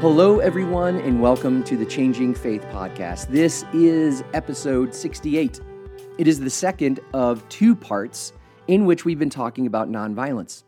[0.00, 3.26] Hello, everyone, and welcome to the Changing Faith Podcast.
[3.30, 5.60] This is episode 68.
[6.18, 8.32] It is the second of two parts
[8.68, 10.62] in which we've been talking about nonviolence.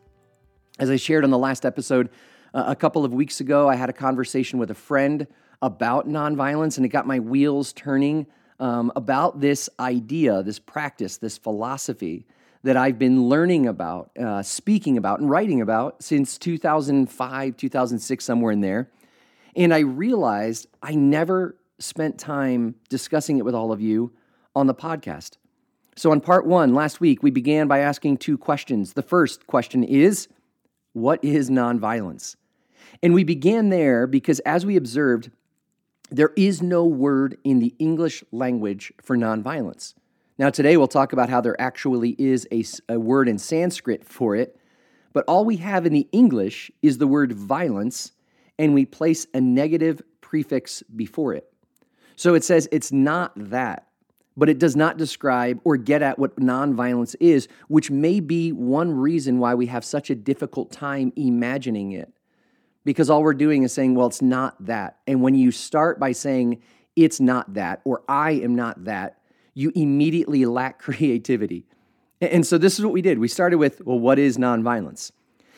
[0.79, 2.09] As I shared on the last episode
[2.53, 5.25] uh, a couple of weeks ago, I had a conversation with a friend
[5.61, 8.27] about nonviolence, and it got my wheels turning
[8.59, 12.25] um, about this idea, this practice, this philosophy
[12.63, 18.51] that I've been learning about, uh, speaking about, and writing about since 2005, 2006, somewhere
[18.51, 18.89] in there.
[19.55, 24.13] And I realized I never spent time discussing it with all of you
[24.55, 25.37] on the podcast.
[25.95, 28.93] So, on part one, last week, we began by asking two questions.
[28.93, 30.27] The first question is
[30.93, 32.35] What is nonviolence?
[33.03, 35.31] And we began there because, as we observed,
[36.09, 39.93] there is no word in the English language for nonviolence.
[40.37, 44.35] Now, today we'll talk about how there actually is a, a, word in Sanskrit for
[44.35, 44.57] it,
[45.13, 48.11] but all we have in the English is the word violence
[48.61, 51.51] and we place a negative prefix before it.
[52.15, 53.87] So it says it's not that,
[54.37, 58.91] but it does not describe or get at what nonviolence is, which may be one
[58.91, 62.13] reason why we have such a difficult time imagining it.
[62.85, 64.99] Because all we're doing is saying, well, it's not that.
[65.07, 66.61] And when you start by saying,
[66.95, 69.21] it's not that, or I am not that,
[69.55, 71.65] you immediately lack creativity.
[72.21, 73.17] And so this is what we did.
[73.17, 75.11] We started with, well, what is nonviolence?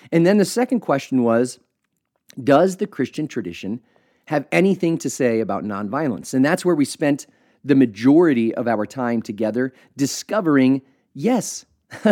[0.10, 1.60] And then the second question was,
[2.42, 3.82] does the Christian tradition
[4.26, 6.34] have anything to say about nonviolence?
[6.34, 7.28] And that's where we spent
[7.64, 10.82] the majority of our time together discovering
[11.14, 11.66] yes,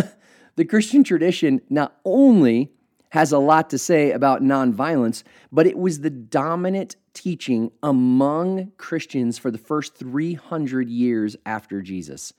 [0.55, 2.72] the Christian tradition not only
[3.09, 9.38] has a lot to say about nonviolence, but it was the dominant teaching among Christians
[9.38, 12.33] for the first 300 years after Jesus.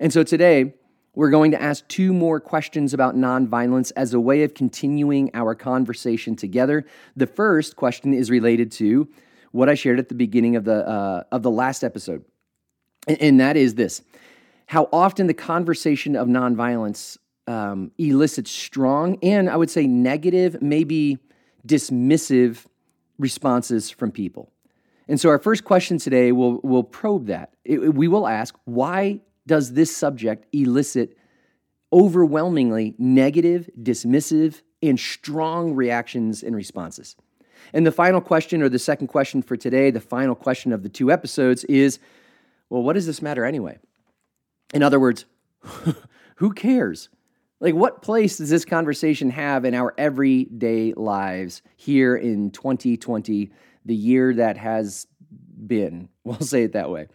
[0.00, 0.74] And so today,
[1.18, 5.52] we're going to ask two more questions about nonviolence as a way of continuing our
[5.52, 6.86] conversation together.
[7.16, 9.08] The first question is related to
[9.50, 12.24] what I shared at the beginning of the, uh, of the last episode,
[13.08, 14.00] and that is this
[14.66, 17.18] how often the conversation of nonviolence
[17.48, 21.18] um, elicits strong and I would say negative, maybe
[21.66, 22.64] dismissive
[23.18, 24.52] responses from people.
[25.08, 27.54] And so, our first question today will, will probe that.
[27.64, 31.16] It, we will ask why does this subject elicit
[31.92, 37.16] overwhelmingly negative, dismissive, and strong reactions and responses?
[37.72, 40.88] And the final question, or the second question for today, the final question of the
[40.88, 41.98] two episodes is
[42.70, 43.78] well, what does this matter anyway?
[44.74, 45.24] In other words,
[46.36, 47.08] who cares?
[47.60, 53.50] Like, what place does this conversation have in our everyday lives here in 2020,
[53.84, 55.06] the year that has
[55.66, 56.08] been?
[56.24, 57.06] We'll say it that way.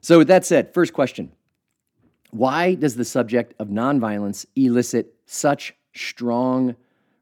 [0.00, 1.30] So, with that said, first question
[2.30, 6.76] why does the subject of nonviolence elicit such strong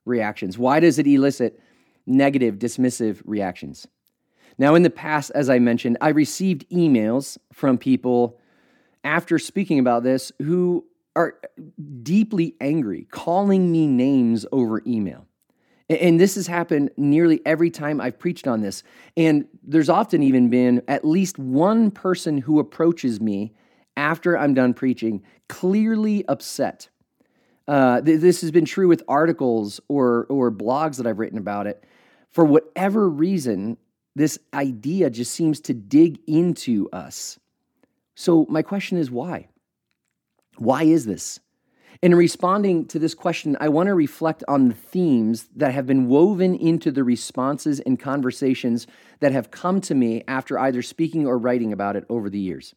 [0.04, 0.58] reactions?
[0.58, 1.60] Why does it elicit
[2.06, 3.86] negative, dismissive reactions?
[4.58, 8.38] Now, in the past, as I mentioned, I received emails from people
[9.02, 10.84] after speaking about this who
[11.16, 11.38] are
[12.02, 15.26] deeply angry, calling me names over email.
[15.90, 18.82] And this has happened nearly every time I've preached on this.
[19.16, 23.52] And there's often even been at least one person who approaches me
[23.96, 26.88] after I'm done preaching, clearly upset.
[27.66, 31.66] Uh, th- this has been true with articles or, or blogs that I've written about
[31.66, 31.84] it.
[32.30, 33.78] For whatever reason,
[34.14, 37.38] this idea just seems to dig into us.
[38.14, 39.48] So, my question is why?
[40.56, 41.40] Why is this?
[42.02, 46.06] In responding to this question, I want to reflect on the themes that have been
[46.06, 48.86] woven into the responses and conversations
[49.20, 52.74] that have come to me after either speaking or writing about it over the years.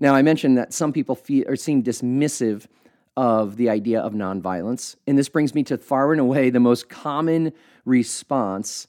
[0.00, 2.66] Now, I mentioned that some people feel or seem dismissive
[3.16, 6.88] of the idea of nonviolence, and this brings me to far and away the most
[6.88, 7.52] common
[7.84, 8.88] response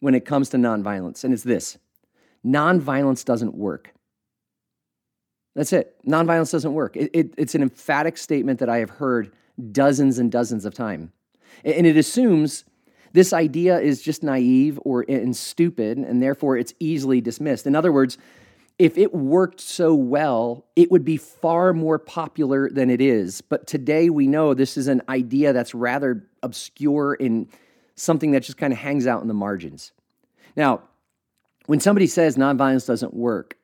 [0.00, 1.78] when it comes to nonviolence, and it's this
[2.44, 3.92] nonviolence doesn't work.
[5.54, 5.96] That's it.
[6.06, 6.96] Nonviolence doesn't work.
[6.96, 9.32] It, it, it's an emphatic statement that I have heard
[9.72, 11.10] dozens and dozens of times.
[11.64, 12.64] And it assumes
[13.12, 17.66] this idea is just naive or and stupid, and therefore it's easily dismissed.
[17.66, 18.18] In other words,
[18.78, 23.40] if it worked so well, it would be far more popular than it is.
[23.40, 27.48] But today we know this is an idea that's rather obscure and
[27.96, 29.92] something that just kind of hangs out in the margins.
[30.56, 30.82] Now,
[31.66, 33.56] when somebody says nonviolence doesn't work,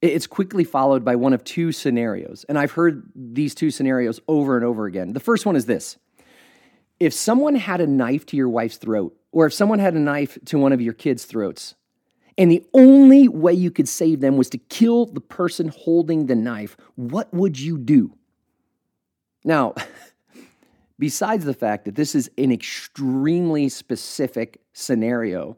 [0.00, 2.46] it's quickly followed by one of two scenarios.
[2.48, 5.12] And I've heard these two scenarios over and over again.
[5.12, 5.98] The first one is this
[6.98, 10.38] if someone had a knife to your wife's throat, or if someone had a knife
[10.46, 11.74] to one of your kids' throats,
[12.38, 16.36] and the only way you could save them was to kill the person holding the
[16.36, 18.14] knife, what would you do?
[19.44, 19.74] Now,
[20.98, 25.56] besides the fact that this is an extremely specific scenario,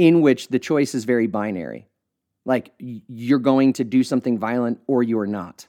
[0.00, 1.86] in which the choice is very binary.
[2.46, 5.66] Like you're going to do something violent or you're not.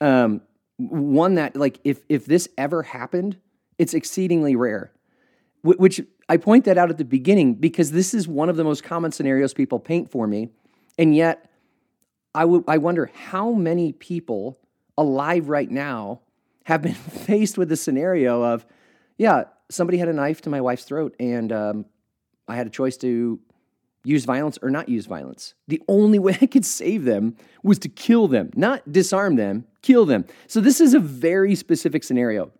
[0.00, 0.42] Um,
[0.78, 3.38] one that like if if this ever happened,
[3.76, 4.92] it's exceedingly rare.
[5.62, 8.82] Which I point that out at the beginning because this is one of the most
[8.82, 10.48] common scenarios people paint for me,
[10.98, 11.50] and yet
[12.34, 14.58] I, w- I wonder how many people
[14.96, 16.20] alive right now
[16.64, 16.94] have been
[17.26, 18.64] faced with the scenario of,
[19.18, 21.86] yeah, somebody had a knife to my wife's throat, and um,
[22.48, 23.40] I had a choice to
[24.04, 25.54] use violence or not use violence.
[25.68, 30.06] The only way I could save them was to kill them, not disarm them, kill
[30.06, 30.24] them.
[30.46, 32.50] So this is a very specific scenario.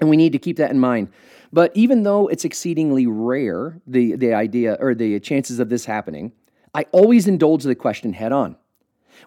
[0.00, 1.08] And we need to keep that in mind.
[1.52, 6.32] But even though it's exceedingly rare, the, the idea or the chances of this happening,
[6.74, 8.56] I always indulge the question head on.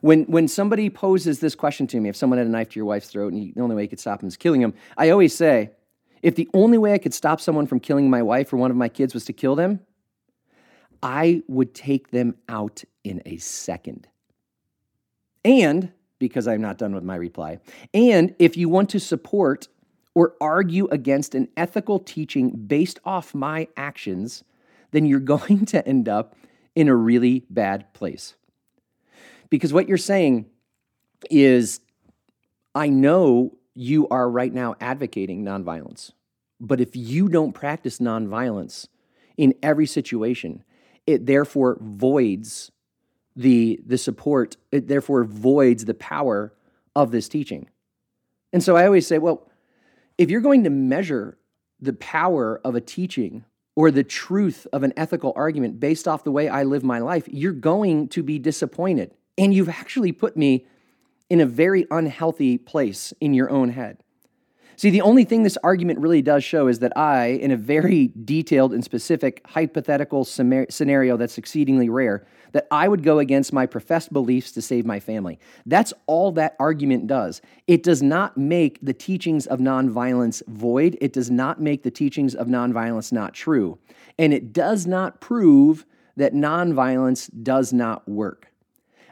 [0.01, 2.85] When, when somebody poses this question to me, if someone had a knife to your
[2.85, 5.35] wife's throat and the only way you could stop him is killing him, I always
[5.35, 5.71] say,
[6.21, 8.77] if the only way I could stop someone from killing my wife or one of
[8.77, 9.81] my kids was to kill them,
[11.03, 14.07] I would take them out in a second.
[15.43, 17.59] And, because I'm not done with my reply,
[17.93, 19.67] and if you want to support
[20.13, 24.43] or argue against an ethical teaching based off my actions,
[24.91, 26.35] then you're going to end up
[26.75, 28.35] in a really bad place.
[29.49, 30.45] Because what you're saying
[31.29, 31.81] is,
[32.73, 36.11] I know you are right now advocating nonviolence,
[36.59, 38.87] but if you don't practice nonviolence
[39.37, 40.63] in every situation,
[41.05, 42.71] it therefore voids
[43.35, 46.53] the, the support, it therefore voids the power
[46.95, 47.69] of this teaching.
[48.53, 49.49] And so I always say, well,
[50.21, 51.39] if you're going to measure
[51.79, 53.43] the power of a teaching
[53.75, 57.27] or the truth of an ethical argument based off the way I live my life,
[57.27, 59.15] you're going to be disappointed.
[59.35, 60.67] And you've actually put me
[61.31, 64.03] in a very unhealthy place in your own head.
[64.75, 68.11] See, the only thing this argument really does show is that I, in a very
[68.23, 74.11] detailed and specific hypothetical scenario that's exceedingly rare, that I would go against my professed
[74.11, 75.39] beliefs to save my family.
[75.65, 77.41] That's all that argument does.
[77.67, 82.35] It does not make the teachings of nonviolence void, it does not make the teachings
[82.35, 83.77] of nonviolence not true.
[84.17, 85.85] And it does not prove
[86.17, 88.47] that nonviolence does not work.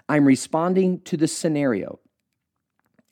[0.09, 1.99] I'm responding to the scenario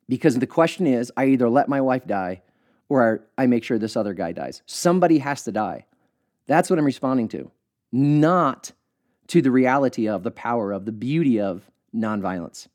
[0.09, 2.41] because the question is I either let my wife die
[2.89, 4.61] or I make sure this other guy dies.
[4.65, 5.85] Somebody has to die.
[6.45, 7.51] That's what I'm responding to,
[7.91, 8.71] not
[9.27, 12.67] to the reality of the power of the beauty of nonviolence.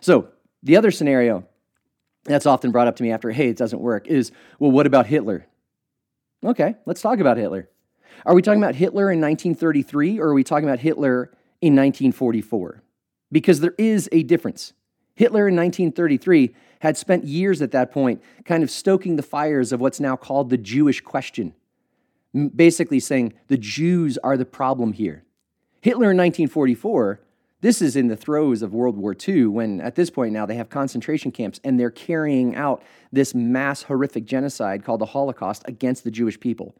[0.00, 0.28] So,
[0.62, 1.46] the other scenario
[2.24, 5.06] that's often brought up to me after, hey, it doesn't work, is well, what about
[5.06, 5.46] Hitler?
[6.44, 7.68] Okay, let's talk about Hitler.
[8.26, 11.30] Are we talking about Hitler in 1933 or are we talking about Hitler
[11.60, 12.82] in 1944?
[13.30, 14.72] Because there is a difference.
[15.14, 19.80] Hitler in 1933 had spent years at that point kind of stoking the fires of
[19.80, 21.54] what's now called the Jewish question,
[22.54, 25.24] basically saying the Jews are the problem here.
[25.80, 27.20] Hitler in 1944,
[27.60, 30.54] this is in the throes of World War II, when at this point now they
[30.54, 36.04] have concentration camps and they're carrying out this mass horrific genocide called the Holocaust against
[36.04, 36.74] the Jewish people.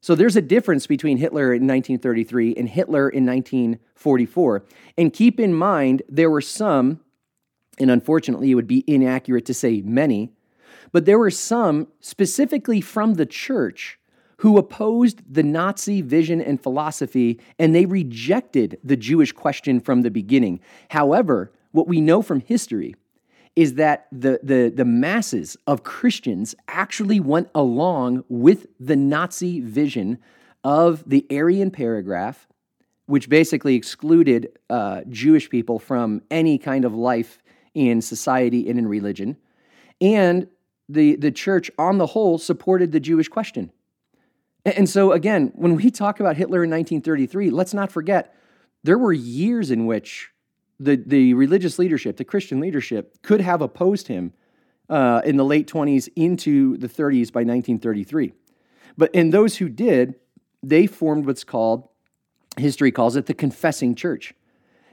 [0.00, 4.64] So there's a difference between Hitler in 1933 and Hitler in 1944.
[4.98, 7.00] And keep in mind, there were some
[7.82, 10.30] and unfortunately, it would be inaccurate to say many,
[10.92, 13.98] but there were some, specifically from the church,
[14.38, 20.10] who opposed the Nazi vision and philosophy, and they rejected the Jewish question from the
[20.10, 20.60] beginning.
[20.90, 22.94] However, what we know from history
[23.54, 30.18] is that the, the, the masses of Christians actually went along with the Nazi vision
[30.64, 32.48] of the Aryan paragraph,
[33.06, 37.38] which basically excluded uh, Jewish people from any kind of life
[37.74, 39.36] in society and in religion.
[40.00, 40.48] And
[40.88, 43.70] the, the church, on the whole, supported the Jewish question.
[44.64, 48.34] And so, again, when we talk about Hitler in 1933, let's not forget
[48.84, 50.30] there were years in which
[50.78, 54.32] the, the religious leadership, the Christian leadership, could have opposed him
[54.88, 58.32] uh, in the late 20s into the 30s by 1933.
[58.96, 60.16] But in those who did,
[60.62, 61.88] they formed what's called,
[62.58, 64.34] history calls it the confessing church.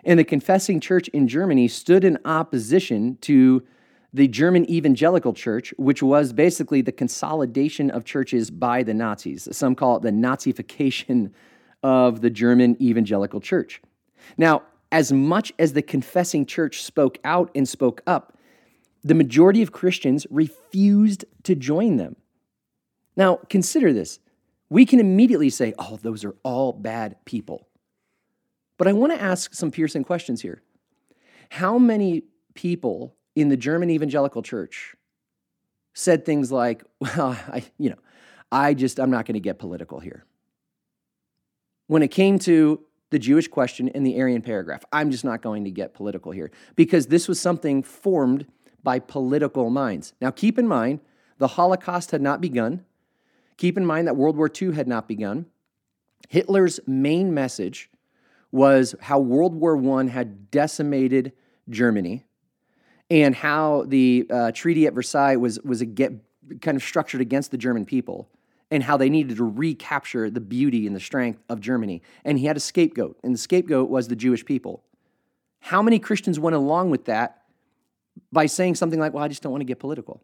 [0.04, 3.64] And the confessing church in Germany stood in opposition to
[4.14, 9.48] the German evangelical church, which was basically the consolidation of churches by the Nazis.
[9.52, 11.32] Some call it the Nazification
[11.84, 13.82] of the German evangelical church.
[14.38, 18.36] Now, as much as the confessing church spoke out and spoke up,
[19.04, 22.16] the majority of Christians refused to join them.
[23.16, 24.20] Now, consider this.
[24.70, 27.69] We can immediately say, oh, those are all bad people.
[28.80, 30.64] But I want to ask some piercing questions here.
[31.52, 32.24] How many
[32.56, 34.96] people in the German evangelical church
[35.94, 38.00] said things like, well, I, you know,
[38.52, 40.26] I just, I'm not going to get political here.
[41.90, 44.86] when it came to the Jewish question in the Aryan paragraph.
[44.94, 48.46] I'm just not going to get political here because this was something formed
[48.84, 50.14] by political minds.
[50.22, 51.00] Now, keep in mind,
[51.40, 52.86] the Holocaust had not begun.
[53.58, 55.48] Keep in mind that World War II had not begun.
[56.30, 57.90] Hitler's main message
[58.52, 61.34] was how World War I had decimated
[61.70, 62.26] Germany
[63.10, 66.14] and how the uh, treaty at Versailles was, was a get,
[66.62, 68.30] kind of structured against the German people
[68.72, 72.02] and how they needed to recapture the beauty and the strength of Germany.
[72.24, 74.84] And he had a scapegoat, and the scapegoat was the Jewish people.
[75.60, 77.44] How many Christians went along with that
[78.32, 80.24] by saying something like, Well, I just don't want to get political?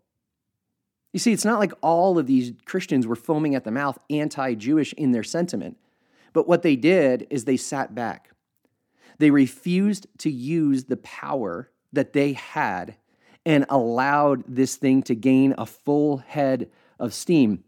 [1.12, 4.54] You see, it's not like all of these Christians were foaming at the mouth anti
[4.56, 5.78] Jewish in their sentiment.
[6.36, 8.30] But what they did is they sat back.
[9.20, 12.98] They refused to use the power that they had
[13.46, 17.64] and allowed this thing to gain a full head of steam.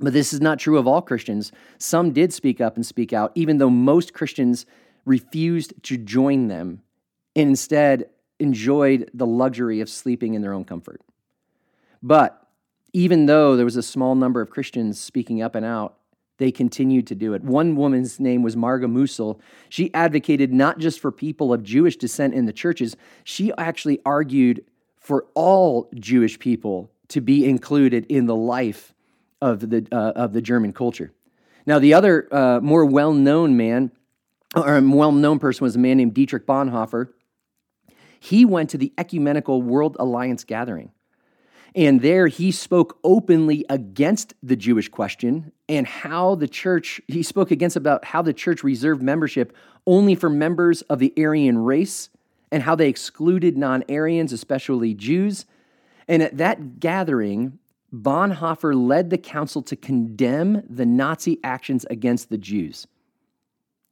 [0.00, 1.52] But this is not true of all Christians.
[1.78, 4.66] Some did speak up and speak out, even though most Christians
[5.04, 6.82] refused to join them
[7.36, 11.00] and instead enjoyed the luxury of sleeping in their own comfort.
[12.02, 12.44] But
[12.92, 15.99] even though there was a small number of Christians speaking up and out,
[16.40, 17.44] they continued to do it.
[17.44, 19.38] One woman's name was Marga Meusel.
[19.68, 24.64] She advocated not just for people of Jewish descent in the churches, she actually argued
[24.98, 28.94] for all Jewish people to be included in the life
[29.42, 31.12] of the, uh, of the German culture.
[31.66, 33.92] Now, the other uh, more well known man,
[34.56, 37.08] or a well known person, was a man named Dietrich Bonhoeffer.
[38.18, 40.90] He went to the Ecumenical World Alliance gathering.
[41.74, 47.50] And there he spoke openly against the Jewish question and how the church, he spoke
[47.50, 49.54] against about how the church reserved membership
[49.86, 52.08] only for members of the Aryan race
[52.50, 55.46] and how they excluded non Aryans, especially Jews.
[56.08, 57.58] And at that gathering,
[57.92, 62.86] Bonhoeffer led the council to condemn the Nazi actions against the Jews.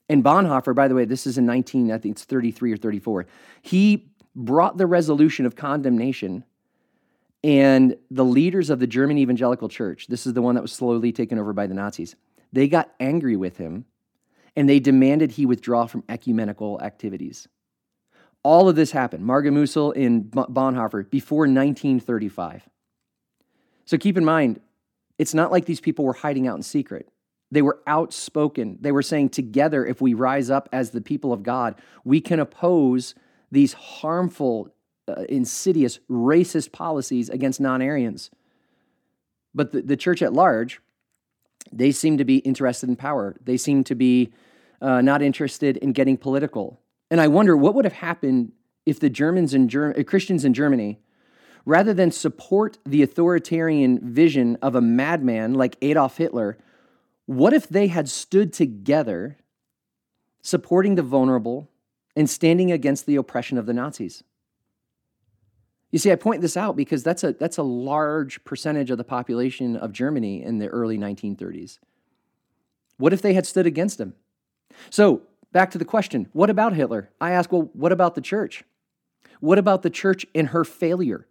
[0.09, 3.27] And Bonhoeffer, by the way, this is in 19, I think it's 33 or 34,
[3.63, 6.45] he brought the resolution of condemnation.
[7.45, 11.13] And the leaders of the German evangelical church, this is the one that was slowly
[11.13, 12.17] taken over by the Nazis,
[12.53, 13.85] they got angry with him
[14.57, 17.47] and they demanded he withdraw from ecumenical activities.
[18.43, 22.69] All of this happened, Marga Meusel and Bonhoeffer, before 1935.
[23.85, 24.61] So keep in mind,
[25.19, 27.09] it's not like these people were hiding out in secret.
[27.51, 28.79] They were outspoken.
[28.81, 32.41] They were saying, together, if we rise up as the people of God, we can
[32.41, 33.15] oppose
[33.51, 34.75] these harmful,
[35.09, 38.31] uh, insidious, racist policies against non Aryans.
[39.55, 40.81] But the, the, church at large,
[41.73, 43.37] they seem to be interested in power.
[43.43, 44.33] They seem to be
[44.81, 46.81] uh, not interested in getting political.
[47.11, 48.53] And I wonder what would have happened
[48.87, 50.99] if the Germans and Ger- Christians in Germany
[51.65, 56.57] rather than support the authoritarian vision of a madman like Adolf Hitler,
[57.27, 59.37] what if they had stood together
[60.41, 61.71] supporting the vulnerable
[62.17, 64.23] and standing against the oppression of the Nazis?
[65.91, 69.05] You see, I point this out because that's a, that's a large percentage of the
[69.05, 71.79] population of Germany in the early 1930s.
[72.99, 74.15] What if they had stood against him?
[74.91, 77.11] So, back to the question what about Hitler?
[77.21, 78.65] I ask, well, what about the church?
[79.41, 81.27] What about the church and her failure?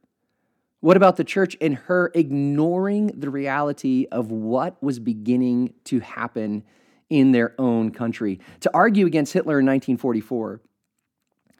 [0.79, 6.63] What about the church and her ignoring the reality of what was beginning to happen
[7.09, 8.39] in their own country?
[8.61, 10.61] To argue against Hitler in 1944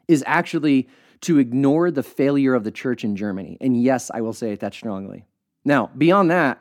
[0.06, 0.88] is actually
[1.22, 3.58] to ignore the failure of the church in Germany.
[3.60, 5.26] And yes, I will say it that strongly.
[5.64, 6.60] Now, beyond that,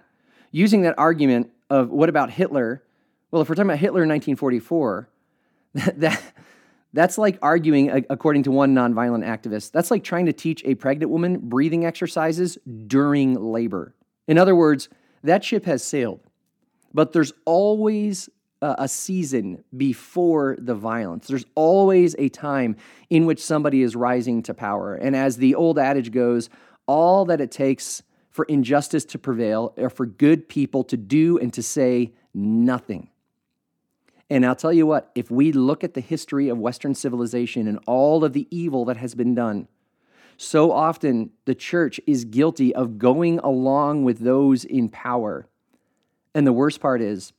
[0.51, 2.83] using that argument of what about Hitler?
[3.31, 5.09] Well, if we're talking about Hitler in 1944,
[5.73, 6.21] that,
[6.93, 11.11] that's like arguing, according to one nonviolent activist, that's like trying to teach a pregnant
[11.11, 13.93] woman breathing exercises during labor.
[14.27, 14.89] In other words,
[15.23, 16.21] that ship has sailed,
[16.93, 18.29] but there's always
[18.61, 21.27] a season before the violence.
[21.27, 22.75] There's always a time
[23.09, 24.95] in which somebody is rising to power.
[24.95, 26.49] And as the old adage goes,
[26.87, 31.53] all that it takes for injustice to prevail are for good people to do and
[31.53, 33.09] to say nothing.
[34.29, 37.79] And I'll tell you what, if we look at the history of Western civilization and
[37.85, 39.67] all of the evil that has been done,
[40.35, 45.47] so often the church is guilty of going along with those in power.
[46.35, 47.33] And the worst part is,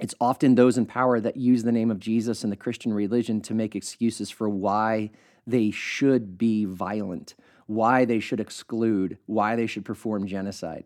[0.00, 3.40] it's often those in power that use the name of Jesus and the Christian religion
[3.42, 5.10] to make excuses for why
[5.46, 7.34] they should be violent,
[7.66, 10.84] why they should exclude, why they should perform genocide.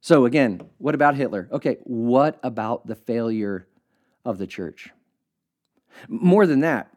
[0.00, 1.48] So, again, what about Hitler?
[1.50, 3.66] Okay, what about the failure
[4.24, 4.90] of the church?
[6.08, 6.90] More than that,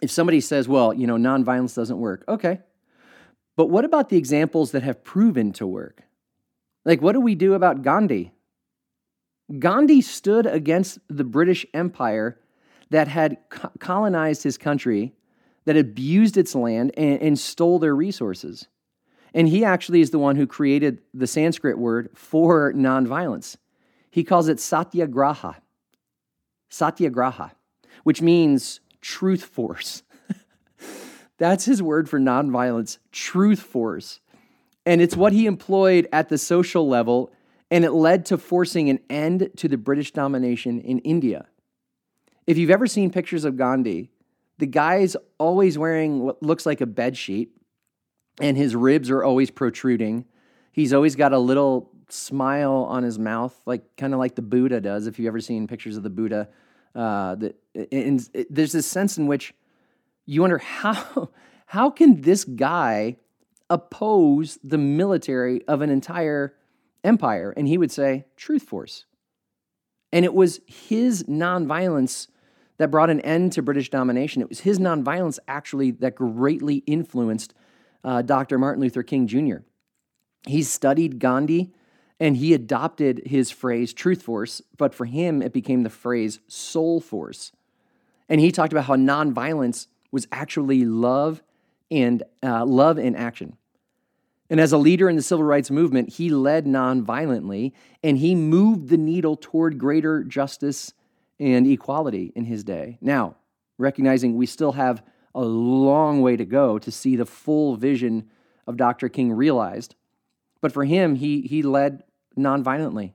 [0.00, 2.60] if somebody says, well, you know, nonviolence doesn't work, okay.
[3.56, 6.02] But what about the examples that have proven to work?
[6.84, 8.32] Like, what do we do about Gandhi?
[9.58, 12.38] Gandhi stood against the British Empire
[12.90, 13.38] that had
[13.78, 15.12] colonized his country,
[15.64, 18.68] that abused its land, and, and stole their resources.
[19.34, 23.56] And he actually is the one who created the Sanskrit word for nonviolence.
[24.10, 25.56] He calls it satyagraha.
[26.70, 27.52] Satyagraha,
[28.02, 30.02] which means truth force.
[31.38, 34.20] That's his word for nonviolence, truth force.
[34.84, 37.30] And it's what he employed at the social level,
[37.70, 41.46] and it led to forcing an end to the British domination in India.
[42.46, 44.10] If you've ever seen pictures of Gandhi,
[44.58, 47.50] the guy's always wearing what looks like a bed sheet,
[48.40, 50.26] and his ribs are always protruding.
[50.72, 54.80] He's always got a little smile on his mouth, like kind of like the Buddha
[54.80, 55.06] does.
[55.06, 56.48] If you've ever seen pictures of the Buddha,
[56.94, 57.58] uh, that
[57.92, 59.54] and there's this sense in which
[60.24, 61.30] you wonder how
[61.66, 63.16] how can this guy
[63.68, 66.54] oppose the military of an entire
[67.06, 67.52] empire?
[67.56, 69.06] And he would say, Truth Force.
[70.12, 72.28] And it was his nonviolence
[72.78, 74.42] that brought an end to British domination.
[74.42, 77.54] It was his nonviolence actually that greatly influenced
[78.04, 78.58] uh, Dr.
[78.58, 79.58] Martin Luther King Jr.
[80.46, 81.72] He studied Gandhi
[82.18, 87.00] and he adopted his phrase truth force, but for him, it became the phrase soul
[87.00, 87.52] force.
[88.28, 91.42] And he talked about how nonviolence was actually love
[91.90, 93.56] and uh, love in action.
[94.48, 97.72] And as a leader in the civil rights movement, he led nonviolently
[98.02, 100.92] and he moved the needle toward greater justice
[101.40, 102.98] and equality in his day.
[103.00, 103.36] Now,
[103.78, 105.02] recognizing we still have
[105.34, 108.30] a long way to go to see the full vision
[108.66, 109.08] of Dr.
[109.08, 109.94] King realized,
[110.60, 112.02] but for him, he, he led
[112.38, 113.12] nonviolently.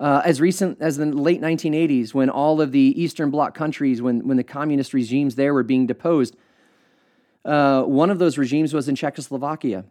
[0.00, 4.26] Uh, as recent as the late 1980s, when all of the Eastern Bloc countries, when,
[4.26, 6.36] when the communist regimes there were being deposed,
[7.44, 9.84] uh, one of those regimes was in Czechoslovakia.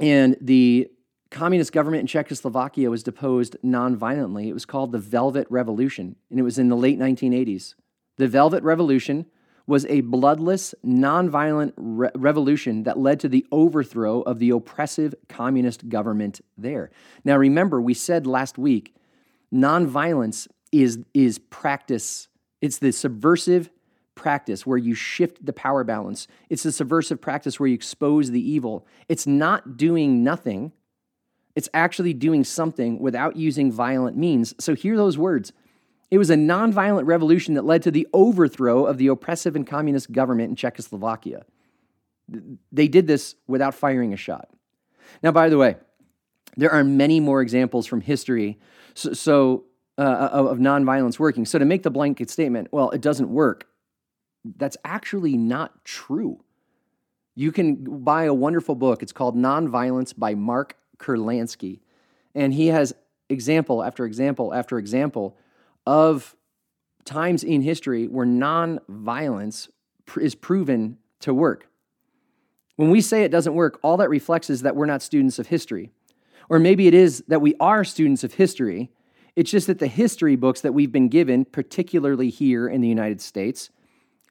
[0.00, 0.88] And the
[1.30, 4.46] communist government in Czechoslovakia was deposed nonviolently.
[4.46, 7.74] It was called the Velvet Revolution, and it was in the late 1980s.
[8.18, 9.26] The Velvet Revolution
[9.66, 15.88] was a bloodless, nonviolent re- revolution that led to the overthrow of the oppressive communist
[15.88, 16.90] government there.
[17.24, 18.94] Now, remember, we said last week
[19.52, 22.28] nonviolence is, is practice,
[22.60, 23.70] it's the subversive
[24.14, 26.26] practice where you shift the power balance.
[26.50, 28.86] It's the subversive practice where you expose the evil.
[29.08, 30.72] It's not doing nothing,
[31.54, 34.54] it's actually doing something without using violent means.
[34.58, 35.52] So, hear those words.
[36.10, 40.12] It was a nonviolent revolution that led to the overthrow of the oppressive and communist
[40.12, 41.44] government in Czechoslovakia.
[42.70, 44.50] They did this without firing a shot.
[45.22, 45.76] Now, by the way,
[46.56, 48.58] there are many more examples from history
[48.94, 49.64] so, so
[49.96, 51.46] uh, of nonviolence working.
[51.46, 53.66] So, to make the blanket statement, well, it doesn't work,
[54.44, 56.42] that's actually not true.
[57.34, 59.02] You can buy a wonderful book.
[59.02, 61.80] It's called Nonviolence by Mark Kurlansky.
[62.34, 62.94] And he has
[63.28, 65.36] example after example after example
[65.86, 66.36] of
[67.04, 69.68] times in history where nonviolence
[70.20, 71.68] is proven to work.
[72.76, 75.48] When we say it doesn't work, all that reflects is that we're not students of
[75.48, 75.90] history.
[76.48, 78.90] Or maybe it is that we are students of history.
[79.36, 83.20] It's just that the history books that we've been given, particularly here in the United
[83.20, 83.70] States,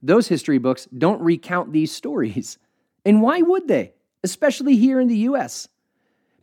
[0.02, 2.58] those history books don't recount these stories.
[3.04, 3.94] And why would they?
[4.24, 5.68] Especially here in the US.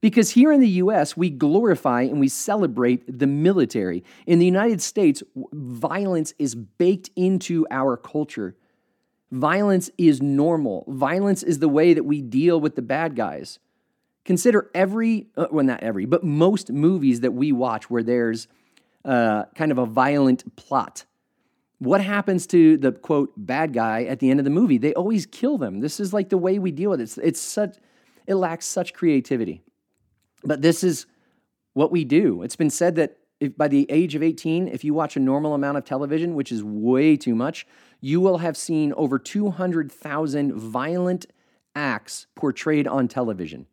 [0.01, 4.05] Because here in the US, we glorify and we celebrate the military.
[4.27, 8.57] In the United States, violence is baked into our culture.
[9.31, 10.85] Violence is normal.
[10.89, 13.59] Violence is the way that we deal with the bad guys.
[14.25, 18.47] Consider every, uh, well, not every, but most movies that we watch where there's
[19.05, 21.05] uh, kind of a violent plot.
[21.79, 24.79] What happens to the quote bad guy at the end of the movie?
[24.79, 25.81] They always kill them.
[25.81, 27.05] This is like the way we deal with it.
[27.05, 27.77] It's, it's such,
[28.27, 29.63] it lacks such creativity.
[30.45, 31.07] But this is
[31.75, 32.43] what we do.
[32.43, 35.55] It's been said that if by the age of 18, if you watch a normal
[35.55, 37.67] amount of television, which is way too much,
[38.01, 41.27] you will have seen over 200,000 violent
[41.75, 43.67] acts portrayed on television.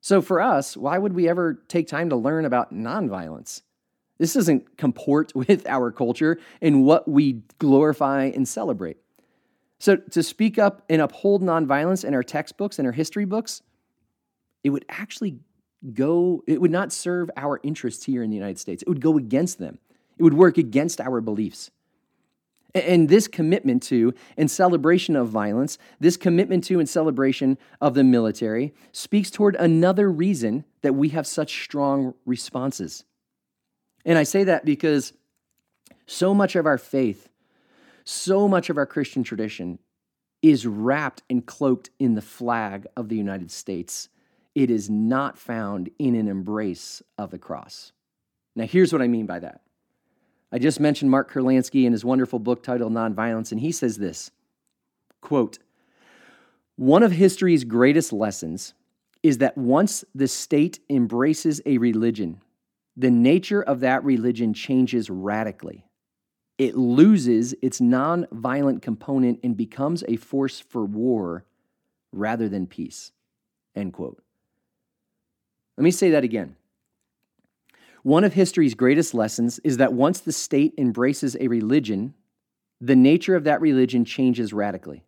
[0.00, 3.62] So for us, why would we ever take time to learn about nonviolence?
[4.18, 8.98] This doesn't comport with our culture and what we glorify and celebrate.
[9.78, 13.62] So to speak up and uphold nonviolence in our textbooks and our history books,
[14.62, 15.38] it would actually
[15.92, 18.82] go, it would not serve our interests here in the United States.
[18.82, 19.78] It would go against them.
[20.16, 21.70] It would work against our beliefs.
[22.74, 28.02] And this commitment to and celebration of violence, this commitment to and celebration of the
[28.02, 33.04] military, speaks toward another reason that we have such strong responses.
[34.04, 35.12] And I say that because
[36.06, 37.28] so much of our faith,
[38.04, 39.78] so much of our Christian tradition
[40.42, 44.08] is wrapped and cloaked in the flag of the United States
[44.54, 47.92] it is not found in an embrace of the cross.
[48.54, 49.62] Now, here's what I mean by that.
[50.52, 54.30] I just mentioned Mark Kurlansky in his wonderful book titled Nonviolence, and he says this
[55.20, 55.58] quote,
[56.76, 58.74] One of history's greatest lessons
[59.22, 62.40] is that once the state embraces a religion,
[62.96, 65.84] the nature of that religion changes radically.
[66.58, 71.44] It loses its nonviolent component and becomes a force for war
[72.12, 73.10] rather than peace.
[73.74, 74.22] End quote.
[75.76, 76.54] Let me say that again.
[78.04, 82.14] One of history's greatest lessons is that once the state embraces a religion,
[82.80, 85.02] the nature of that religion changes radically.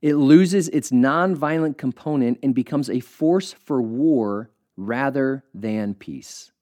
[0.00, 6.52] It loses its nonviolent component and becomes a force for war rather than peace.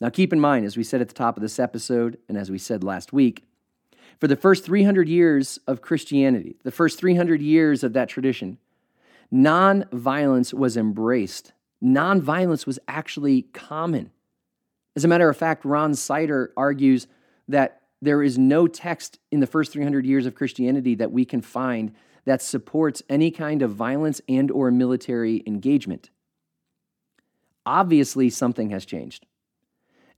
[0.00, 2.50] Now, keep in mind, as we said at the top of this episode, and as
[2.50, 3.44] we said last week,
[4.18, 8.58] for the first 300 years of Christianity, the first 300 years of that tradition,
[9.32, 14.10] nonviolence was embraced nonviolence was actually common.
[14.96, 17.06] As a matter of fact, Ron Sider argues
[17.48, 21.42] that there is no text in the first 300 years of Christianity that we can
[21.42, 21.92] find
[22.24, 26.10] that supports any kind of violence and or military engagement.
[27.64, 29.26] Obviously something has changed.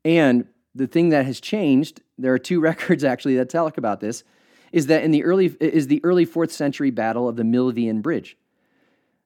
[0.04, 4.24] And the thing that has changed, there are two records actually that talk about this,
[4.72, 8.36] is that in the early is the early 4th century battle of the Milvian Bridge.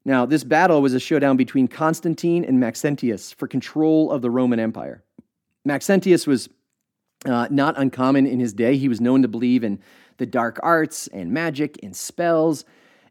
[0.05, 4.61] Now, this battle was a showdown between Constantine and Maxentius for control of the Roman
[4.61, 5.03] Empire.
[5.65, 6.49] Maxentius was
[7.25, 8.77] uh, not uncommon in his day.
[8.77, 9.81] He was known to believe in
[10.19, 12.65] the dark arts and magic and spells.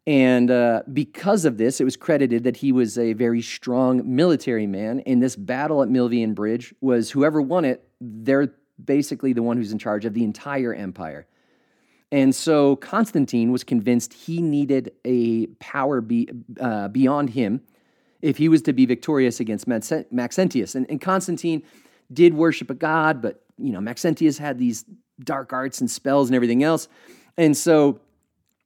[0.07, 4.67] And uh, because of this, it was credited that he was a very strong military
[4.67, 4.99] man.
[5.01, 9.71] And this battle at Milvian Bridge was whoever won it, they're basically the one who's
[9.71, 11.25] in charge of the entire empire.
[12.11, 17.61] And so Constantine was convinced he needed a power be, uh, beyond him
[18.21, 20.75] if he was to be victorious against Maxentius.
[20.75, 21.63] And, and Constantine
[22.13, 24.85] did worship a god, but you know Maxentius had these
[25.23, 26.87] dark arts and spells and everything else.
[27.37, 27.99] And so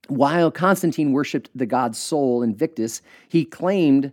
[0.08, 4.12] while Constantine worshipped the god Sol Invictus, he claimed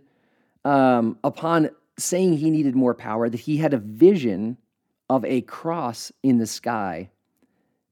[0.64, 4.56] um, upon saying he needed more power that he had a vision
[5.10, 7.10] of a cross in the sky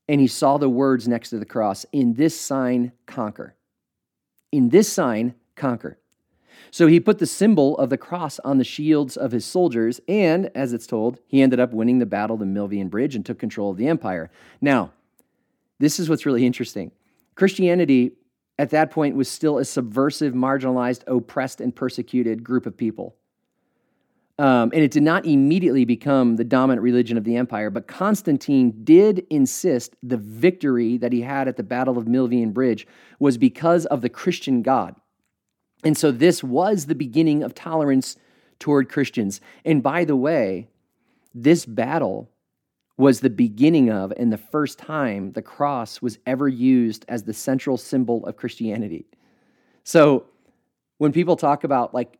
[0.08, 3.54] and he saw the words next to the cross In this sign, conquer.
[4.52, 5.98] In this sign, conquer.
[6.70, 10.50] So he put the symbol of the cross on the shields of his soldiers, and
[10.54, 13.38] as it's told, he ended up winning the battle of the Milvian Bridge and took
[13.38, 14.30] control of the empire.
[14.60, 14.92] Now,
[15.78, 16.92] this is what's really interesting.
[17.36, 18.12] Christianity
[18.58, 23.16] at that point was still a subversive, marginalized, oppressed, and persecuted group of people.
[24.38, 28.84] Um, and it did not immediately become the dominant religion of the empire, but Constantine
[28.84, 32.86] did insist the victory that he had at the Battle of Milvian Bridge
[33.18, 34.94] was because of the Christian God.
[35.84, 38.16] And so this was the beginning of tolerance
[38.58, 39.40] toward Christians.
[39.64, 40.68] And by the way,
[41.34, 42.30] this battle
[42.98, 47.34] was the beginning of and the first time the cross was ever used as the
[47.34, 49.06] central symbol of Christianity.
[49.84, 50.26] So
[50.98, 52.18] when people talk about like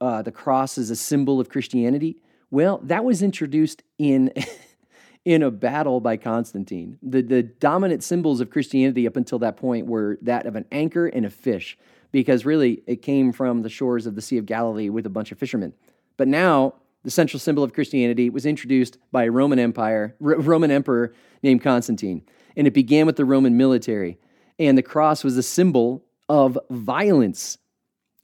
[0.00, 2.16] uh, the cross as a symbol of Christianity?
[2.50, 4.32] Well, that was introduced in,
[5.24, 6.98] in a battle by Constantine.
[7.02, 11.06] The, the dominant symbols of Christianity up until that point were that of an anchor
[11.06, 11.78] and a fish,
[12.12, 15.32] because really it came from the shores of the Sea of Galilee with a bunch
[15.32, 15.72] of fishermen.
[16.16, 20.70] But now, the central symbol of Christianity was introduced by a Roman Empire, R- Roman
[20.70, 22.22] emperor named Constantine,
[22.56, 24.18] and it began with the Roman military.
[24.58, 27.58] And the cross was a symbol of violence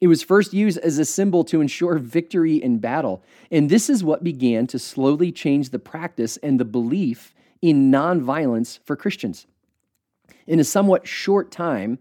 [0.00, 3.22] it was first used as a symbol to ensure victory in battle.
[3.50, 8.78] And this is what began to slowly change the practice and the belief in nonviolence
[8.84, 9.46] for Christians.
[10.46, 11.98] In a somewhat short time,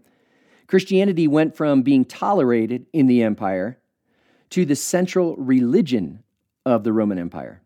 [0.66, 3.78] Christianity went from being tolerated in the empire
[4.50, 6.22] to the central religion
[6.66, 7.62] of the Roman Empire.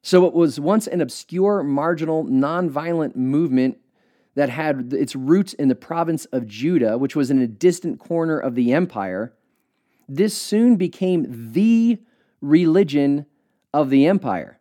[0.00, 3.76] So it was once an obscure, marginal, nonviolent movement
[4.34, 8.38] that had its roots in the province of Judah, which was in a distant corner
[8.38, 9.34] of the empire
[10.10, 11.98] this soon became the
[12.40, 13.26] religion
[13.72, 14.58] of the empire.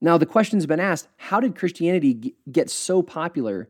[0.00, 3.68] Now, the question's been asked how did Christianity get so popular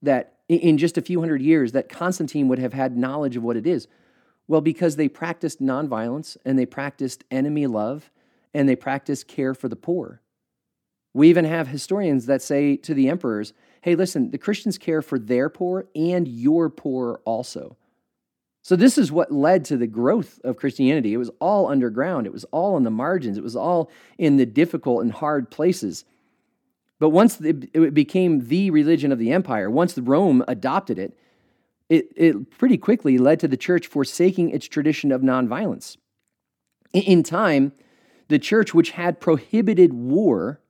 [0.00, 3.56] that in just a few hundred years that Constantine would have had knowledge of what
[3.56, 3.86] it is?
[4.48, 8.10] Well, because they practiced nonviolence and they practiced enemy love
[8.54, 10.20] and they practiced care for the poor.
[11.12, 15.18] We even have historians that say to the emperors, hey, listen, the Christians care for
[15.18, 17.76] their poor and your poor also.
[18.62, 21.14] So, this is what led to the growth of Christianity.
[21.14, 24.46] It was all underground, it was all on the margins, it was all in the
[24.46, 26.04] difficult and hard places.
[26.98, 31.16] But once it became the religion of the empire, once Rome adopted it,
[31.88, 35.96] it, it pretty quickly led to the church forsaking its tradition of nonviolence.
[36.92, 37.72] In time,
[38.28, 40.60] the church, which had prohibited war,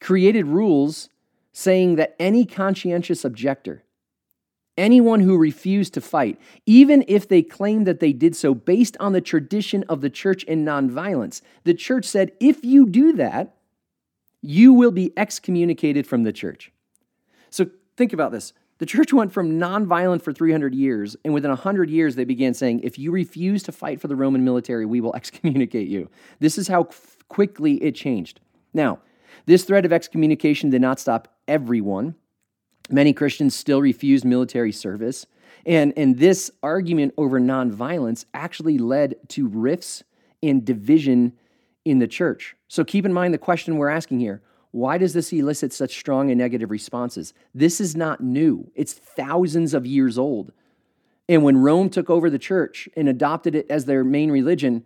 [0.00, 1.08] created rules
[1.52, 3.84] saying that any conscientious objector,
[4.76, 9.12] anyone who refused to fight, even if they claimed that they did so based on
[9.12, 13.54] the tradition of the church and nonviolence, the church said, if you do that,
[14.42, 16.72] you will be excommunicated from the church.
[17.50, 18.52] So think about this.
[18.78, 22.80] The church went from nonviolent for 300 years, and within 100 years, they began saying,
[22.80, 26.10] if you refuse to fight for the Roman military, we will excommunicate you.
[26.40, 26.88] This is how
[27.28, 28.40] quickly it changed.
[28.72, 28.98] Now,
[29.46, 32.16] this threat of excommunication did not stop everyone.
[32.90, 35.26] Many Christians still refused military service.
[35.66, 40.02] And, and this argument over nonviolence actually led to rifts
[40.42, 41.32] and division
[41.84, 42.56] in the church.
[42.68, 44.42] So keep in mind the question we're asking here
[44.74, 47.32] why does this elicit such strong and negative responses?
[47.54, 50.50] This is not new, it's thousands of years old.
[51.28, 54.84] And when Rome took over the church and adopted it as their main religion,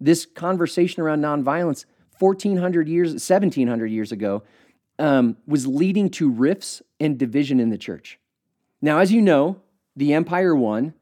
[0.00, 1.84] this conversation around nonviolence,
[2.18, 4.42] 1400 years, 1700 years ago,
[4.98, 8.18] um, was leading to rifts and division in the church.
[8.82, 9.60] Now, as you know,
[9.94, 10.94] the empire won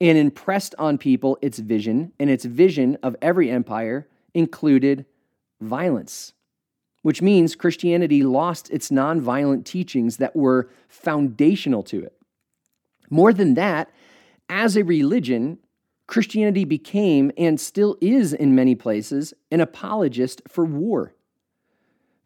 [0.00, 5.04] and impressed on people its vision, and its vision of every empire included
[5.60, 6.32] violence
[7.04, 12.16] which means Christianity lost its nonviolent teachings that were foundational to it.
[13.10, 13.90] More than that,
[14.48, 15.58] as a religion,
[16.06, 21.12] Christianity became and still is in many places an apologist for war.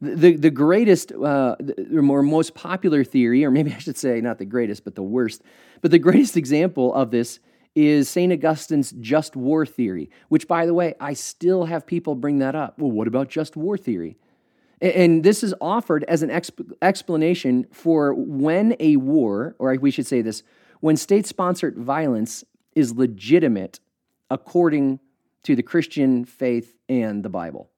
[0.00, 1.56] The, the greatest, uh,
[1.90, 5.42] more most popular theory, or maybe I should say not the greatest, but the worst,
[5.80, 7.40] but the greatest example of this
[7.74, 8.32] is St.
[8.32, 12.78] Augustine's just war theory, which, by the way, I still have people bring that up.
[12.78, 14.16] Well, what about just war theory?
[14.80, 20.06] And this is offered as an exp- explanation for when a war, or we should
[20.06, 20.42] say this,
[20.80, 23.80] when state sponsored violence is legitimate
[24.30, 25.00] according
[25.42, 27.70] to the Christian faith and the Bible.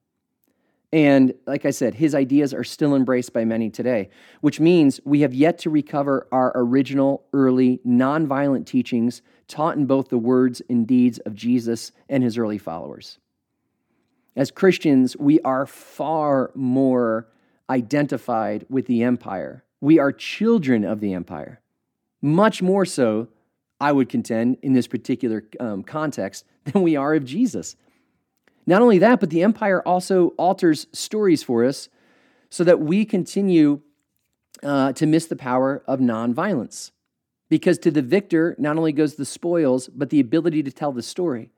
[0.92, 4.10] And like I said, his ideas are still embraced by many today,
[4.40, 10.08] which means we have yet to recover our original, early, nonviolent teachings taught in both
[10.08, 13.19] the words and deeds of Jesus and his early followers.
[14.36, 17.26] As Christians, we are far more
[17.68, 19.64] identified with the empire.
[19.80, 21.60] We are children of the empire.
[22.22, 23.28] Much more so,
[23.80, 27.76] I would contend, in this particular um, context, than we are of Jesus.
[28.66, 31.88] Not only that, but the empire also alters stories for us
[32.50, 33.80] so that we continue
[34.62, 36.90] uh, to miss the power of nonviolence.
[37.48, 41.02] Because to the victor not only goes the spoils, but the ability to tell the
[41.02, 41.50] story.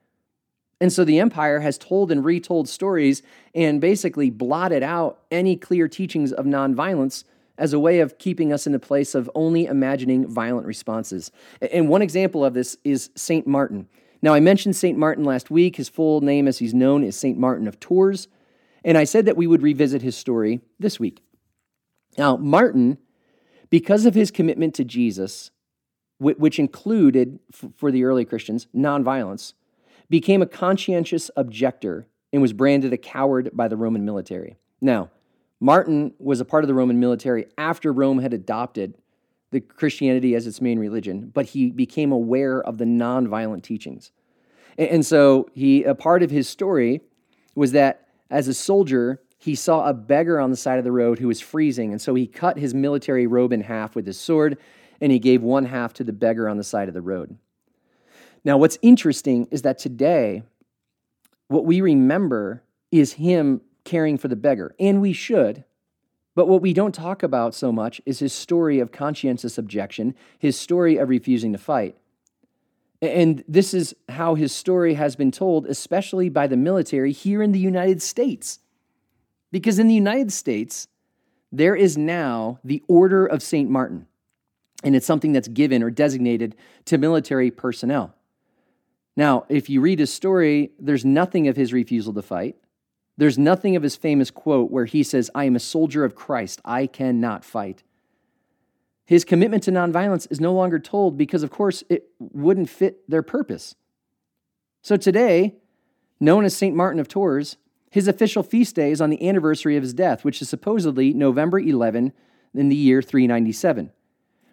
[0.83, 3.21] And so the empire has told and retold stories
[3.55, 7.23] and basically blotted out any clear teachings of nonviolence
[7.57, 11.31] as a way of keeping us in the place of only imagining violent responses.
[11.71, 13.47] And one example of this is St.
[13.47, 13.87] Martin.
[14.21, 14.97] Now, I mentioned St.
[14.97, 15.77] Martin last week.
[15.77, 17.37] His full name, as he's known, is St.
[17.37, 18.27] Martin of Tours.
[18.83, 21.23] And I said that we would revisit his story this week.
[22.17, 22.97] Now, Martin,
[23.69, 25.49] because of his commitment to Jesus,
[26.19, 27.39] which included,
[27.77, 29.53] for the early Christians, nonviolence,
[30.13, 34.55] became a conscientious objector and was branded a coward by the Roman military.
[34.79, 35.09] Now,
[35.59, 38.93] Martin was a part of the Roman military after Rome had adopted
[39.49, 44.11] the Christianity as its main religion, but he became aware of the nonviolent teachings.
[44.77, 47.01] And so he a part of his story
[47.55, 51.17] was that as a soldier, he saw a beggar on the side of the road
[51.17, 54.59] who was freezing, and so he cut his military robe in half with his sword,
[55.01, 57.35] and he gave one half to the beggar on the side of the road.
[58.45, 60.43] Now, what's interesting is that today,
[61.47, 65.63] what we remember is him caring for the beggar, and we should.
[66.35, 70.59] But what we don't talk about so much is his story of conscientious objection, his
[70.59, 71.95] story of refusing to fight.
[73.01, 77.51] And this is how his story has been told, especially by the military here in
[77.51, 78.59] the United States.
[79.51, 80.87] Because in the United States,
[81.51, 83.69] there is now the Order of St.
[83.69, 84.07] Martin,
[84.83, 88.15] and it's something that's given or designated to military personnel.
[89.15, 92.55] Now, if you read his story, there's nothing of his refusal to fight.
[93.15, 96.61] There's nothing of his famous quote where he says, I am a soldier of Christ,
[96.65, 97.83] I cannot fight.
[99.05, 103.21] His commitment to nonviolence is no longer told because, of course, it wouldn't fit their
[103.21, 103.75] purpose.
[104.81, 105.57] So today,
[106.19, 106.75] known as St.
[106.75, 107.57] Martin of Tours,
[107.91, 111.59] his official feast day is on the anniversary of his death, which is supposedly November
[111.59, 112.11] 11
[112.55, 113.91] in the year 397,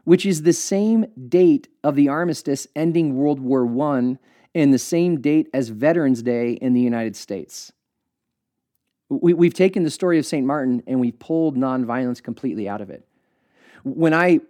[0.04, 4.18] which is the same date of the armistice ending World War I
[4.54, 7.72] in the same date as Veterans Day in the United States.
[9.08, 10.46] We, have taken the story of St.
[10.46, 13.06] Martin and we've pulled nonviolence completely out of it.
[13.82, 14.40] When I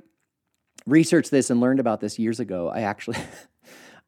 [0.87, 3.19] researched this and learned about this years ago, I actually.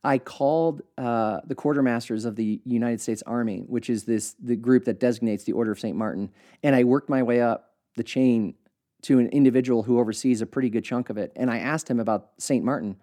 [0.04, 4.84] I called uh, the quartermasters of the United States Army, which is this the group
[4.86, 5.96] that designates the Order of St.
[5.96, 6.32] Martin,
[6.64, 8.54] and I worked my way up the chain
[9.02, 11.32] to an individual who oversees a pretty good chunk of it.
[11.36, 12.64] And I asked him about St.
[12.64, 12.96] Martin.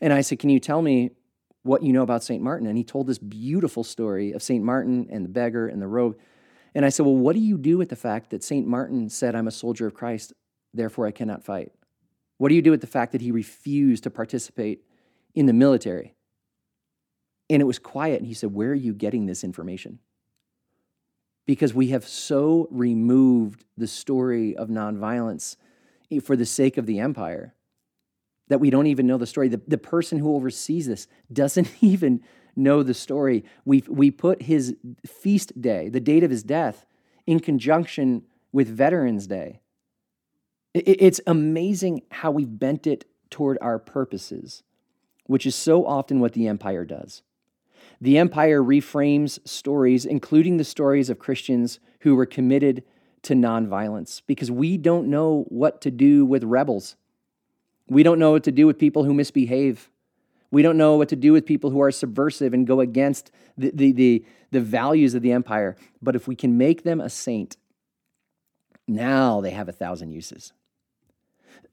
[0.00, 1.10] And I said, Can you tell me
[1.64, 2.42] what you know about St.
[2.42, 2.68] Martin?
[2.68, 4.62] And he told this beautiful story of St.
[4.62, 6.16] Martin and the beggar and the robe.
[6.74, 8.66] And I said, Well, what do you do with the fact that St.
[8.66, 10.32] Martin said, I'm a soldier of Christ,
[10.72, 11.72] therefore I cannot fight?
[12.38, 14.84] What do you do with the fact that he refused to participate
[15.34, 16.14] in the military?
[17.50, 18.18] And it was quiet.
[18.18, 19.98] And he said, Where are you getting this information?
[21.46, 25.56] Because we have so removed the story of nonviolence
[26.22, 27.54] for the sake of the empire
[28.48, 29.48] that we don't even know the story.
[29.48, 32.22] The, the person who oversees this doesn't even
[32.56, 33.44] know the story.
[33.64, 34.76] We, we put his
[35.06, 36.86] feast day, the date of his death,
[37.26, 39.60] in conjunction with Veterans Day.
[40.72, 44.62] It, it's amazing how we've bent it toward our purposes,
[45.26, 47.22] which is so often what the empire does.
[48.00, 52.84] The empire reframes stories, including the stories of Christians who were committed
[53.22, 56.96] to nonviolence, because we don't know what to do with rebels.
[57.88, 59.90] We don't know what to do with people who misbehave.
[60.50, 63.70] We don't know what to do with people who are subversive and go against the,
[63.74, 65.76] the, the, the values of the empire.
[66.00, 67.56] But if we can make them a saint,
[68.86, 70.52] now they have a thousand uses.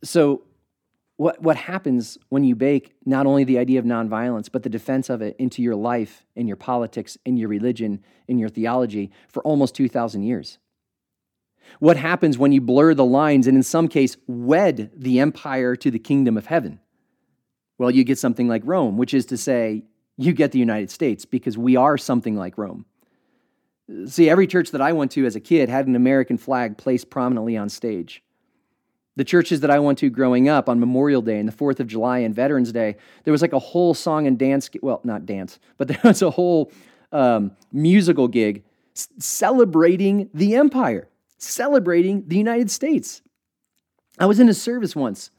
[0.04, 0.44] So,
[1.18, 5.08] what, what happens when you bake not only the idea of nonviolence, but the defense
[5.08, 9.44] of it into your life, in your politics, in your religion, in your theology for
[9.44, 10.58] almost 2,000 years?
[11.80, 15.92] What happens when you blur the lines and, in some case, wed the empire to
[15.92, 16.80] the kingdom of heaven?
[17.78, 19.84] Well, you get something like Rome, which is to say,
[20.18, 22.86] you get the United States because we are something like Rome.
[24.06, 27.10] See, every church that I went to as a kid had an American flag placed
[27.10, 28.24] prominently on stage.
[29.16, 31.88] The churches that I went to growing up on Memorial Day and the 4th of
[31.88, 35.60] July and Veterans Day, there was like a whole song and dance, well, not dance,
[35.78, 36.72] but there was a whole
[37.12, 41.08] um, musical gig celebrating the empire
[41.42, 43.22] celebrating the United States.
[44.20, 45.32] I was in a service once,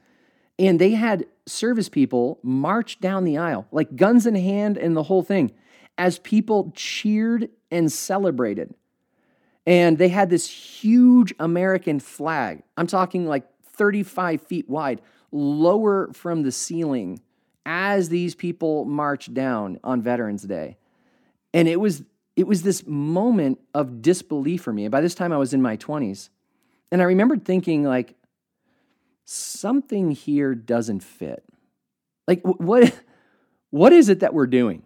[0.59, 5.05] and they had service people march down the aisle, like guns in hand and the
[5.05, 5.53] whole thing,
[5.99, 8.75] as people cheered and celebrated.
[9.67, 12.63] And they had this huge American flag.
[12.77, 17.21] I'm talking like 35 feet wide, lower from the ceiling
[17.65, 20.79] as these people marched down on Veterans Day.
[21.55, 22.03] And it was
[22.37, 24.85] it was this moment of disbelief for me.
[24.85, 26.31] And by this time, I was in my 20s.
[26.91, 28.15] And I remembered thinking, like,
[29.25, 31.45] something here doesn't fit.
[32.27, 32.95] Like, what,
[33.71, 34.83] what is it that we're doing?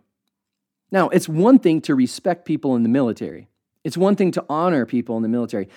[0.91, 3.49] Now, it's one thing to respect people in the military,
[3.85, 5.69] it's one thing to honor people in the military,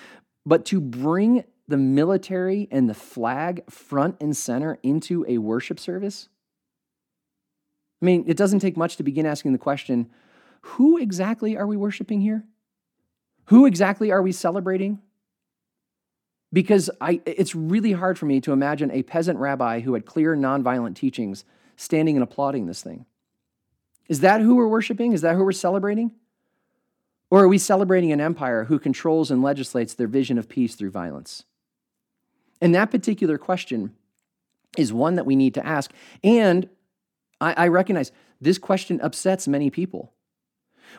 [0.45, 6.27] but to bring the military and the flag front and center into a worship service?
[8.01, 10.10] I mean, it doesn't take much to begin asking the question
[10.61, 12.43] who exactly are we worshiping here?
[13.45, 14.99] Who exactly are we celebrating?
[16.51, 20.35] Because I, it's really hard for me to imagine a peasant rabbi who had clear
[20.35, 21.45] nonviolent teachings
[21.75, 23.05] standing and applauding this thing.
[24.07, 25.13] Is that who we're worshiping?
[25.13, 26.11] Is that who we're celebrating?
[27.31, 30.89] Or are we celebrating an empire who controls and legislates their vision of peace through
[30.91, 31.43] violence?
[32.59, 33.95] And that particular question
[34.77, 35.91] is one that we need to ask.
[36.23, 36.67] And
[37.39, 40.13] I, I recognize this question upsets many people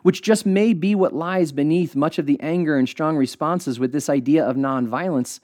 [0.02, 3.92] which just may be what lies beneath much of the anger and strong responses with
[3.92, 5.40] this idea of nonviolence,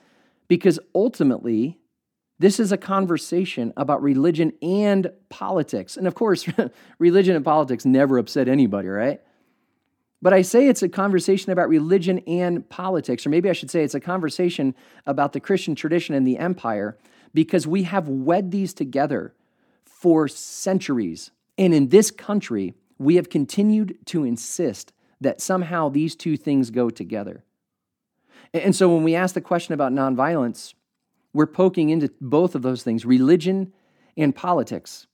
[0.48, 1.78] because ultimately,
[2.38, 5.96] this is a conversation about religion and politics.
[5.96, 6.46] And of course,
[6.98, 9.20] religion and politics never upset anybody, right?
[10.22, 13.84] But I say it's a conversation about religion and politics, or maybe I should say
[13.84, 14.74] it's a conversation
[15.06, 16.96] about the Christian tradition and the empire,
[17.34, 19.34] because we have wed these together
[19.84, 21.30] for centuries.
[21.58, 26.90] And in this country, we have continued to insist that somehow these two things go
[26.90, 27.44] together.
[28.52, 30.74] And so when we ask the question about nonviolence,
[31.32, 33.72] we're poking into both of those things religion
[34.16, 35.06] and politics.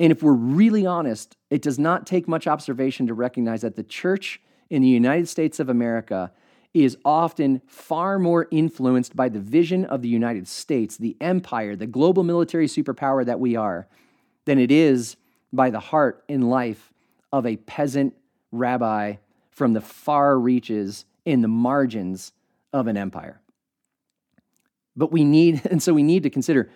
[0.00, 3.82] And if we're really honest, it does not take much observation to recognize that the
[3.82, 4.40] church
[4.70, 6.32] in the United States of America
[6.72, 11.86] is often far more influenced by the vision of the United States, the empire, the
[11.86, 13.86] global military superpower that we are,
[14.46, 15.16] than it is
[15.52, 16.91] by the heart and life
[17.32, 18.14] of a peasant
[18.50, 19.16] rabbi
[19.50, 22.32] from the far reaches in the margins
[22.72, 23.40] of an empire.
[24.96, 26.70] But we need, and so we need to consider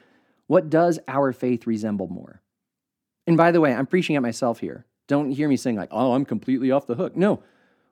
[0.46, 2.40] what does our faith resemble more?
[3.26, 4.86] And by the way, I'm preaching at myself here.
[5.08, 7.16] Don't hear me saying, like, oh, I'm completely off the hook.
[7.16, 7.42] No,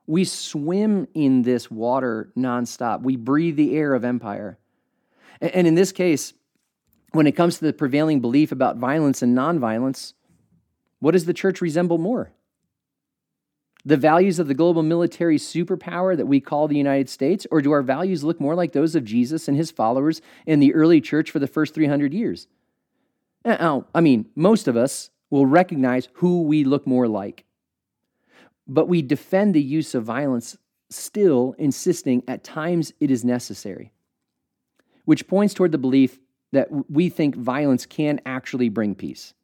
[0.07, 3.01] we swim in this water nonstop.
[3.01, 4.57] We breathe the air of empire.
[5.41, 6.33] And in this case,
[7.11, 10.13] when it comes to the prevailing belief about violence and nonviolence,
[10.99, 12.31] What does the church resemble more?
[13.85, 17.71] The values of the global military superpower that we call the United States, or do
[17.71, 21.29] our values look more like those of Jesus and his followers in the early church
[21.29, 22.47] for the first 300 years?
[23.45, 27.45] Now, I mean, most of us will recognize who we look more like.
[28.67, 30.57] But we defend the use of violence,
[30.89, 33.91] still insisting at times it is necessary,
[35.05, 36.19] which points toward the belief
[36.51, 39.35] that we think violence can actually bring peace.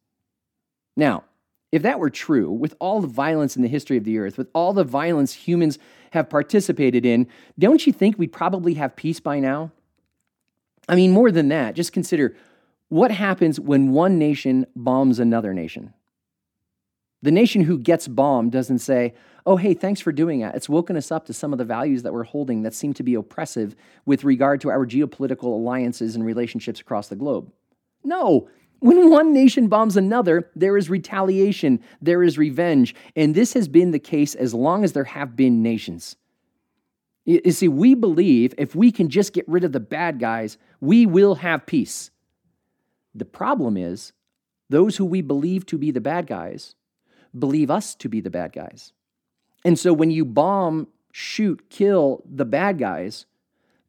[0.98, 1.26] Now,
[1.72, 4.50] if that were true, with all the violence in the history of the earth, with
[4.54, 5.80] all the violence humans
[6.12, 9.72] have participated in, don't you think we'd probably have peace by now?
[10.90, 12.36] I mean, more than that, just consider
[12.90, 15.94] what happens when one nation bombs another nation.
[17.22, 19.14] The nation who gets bombed doesn't say,
[19.46, 20.56] oh, hey, thanks for doing that.
[20.56, 23.04] It's woken us up to some of the values that we're holding that seem to
[23.04, 27.52] be oppressive with regard to our geopolitical alliances and relationships across the globe.
[28.04, 28.50] No,
[28.82, 32.96] when one nation bombs another, there is retaliation, there is revenge.
[33.16, 36.16] And this has been the case as long as there have been nations.
[37.26, 41.06] You see, we believe if we can just get rid of the bad guys, we
[41.06, 42.10] will have peace.
[43.14, 44.14] The problem is,
[44.68, 46.74] those who we believe to be the bad guys
[47.38, 48.94] believe us to be the bad guys.
[49.64, 53.28] And so when you bomb, shoot, kill the bad guys,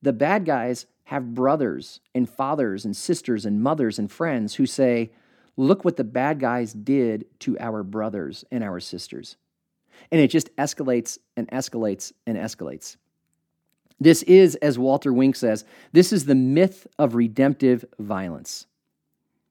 [0.03, 5.11] the bad guys have brothers and fathers and sisters and mothers and friends who say,
[5.57, 9.37] Look what the bad guys did to our brothers and our sisters.
[10.11, 12.97] And it just escalates and escalates and escalates.
[14.01, 18.67] This is, as Walter Wink says, this is the myth of redemptive violence.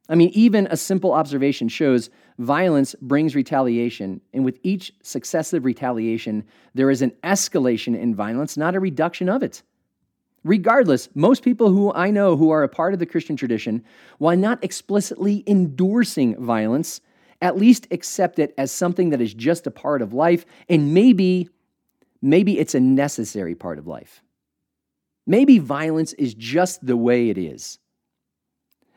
[0.10, 6.43] I mean, even a simple observation shows violence brings retaliation, and with each successive retaliation,
[6.74, 9.64] there is an escalation in violence, not a reduction of it.
[10.43, 13.83] Regardless, most people who I know who are a part of the Christian tradition,
[14.17, 16.99] while not explicitly endorsing violence,
[17.41, 21.49] at least accept it as something that is just a part of life and maybe
[22.21, 24.21] maybe it's a necessary part of life.
[25.25, 27.79] Maybe violence is just the way it is.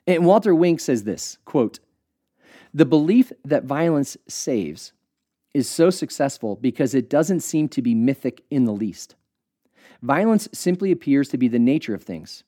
[0.06, 1.80] And Walter Wink says this, quote,
[2.74, 4.92] "The belief that violence saves
[5.54, 9.14] is so successful because it doesn't seem to be mythic in the least.
[10.02, 12.44] Violence simply appears to be the nature of things.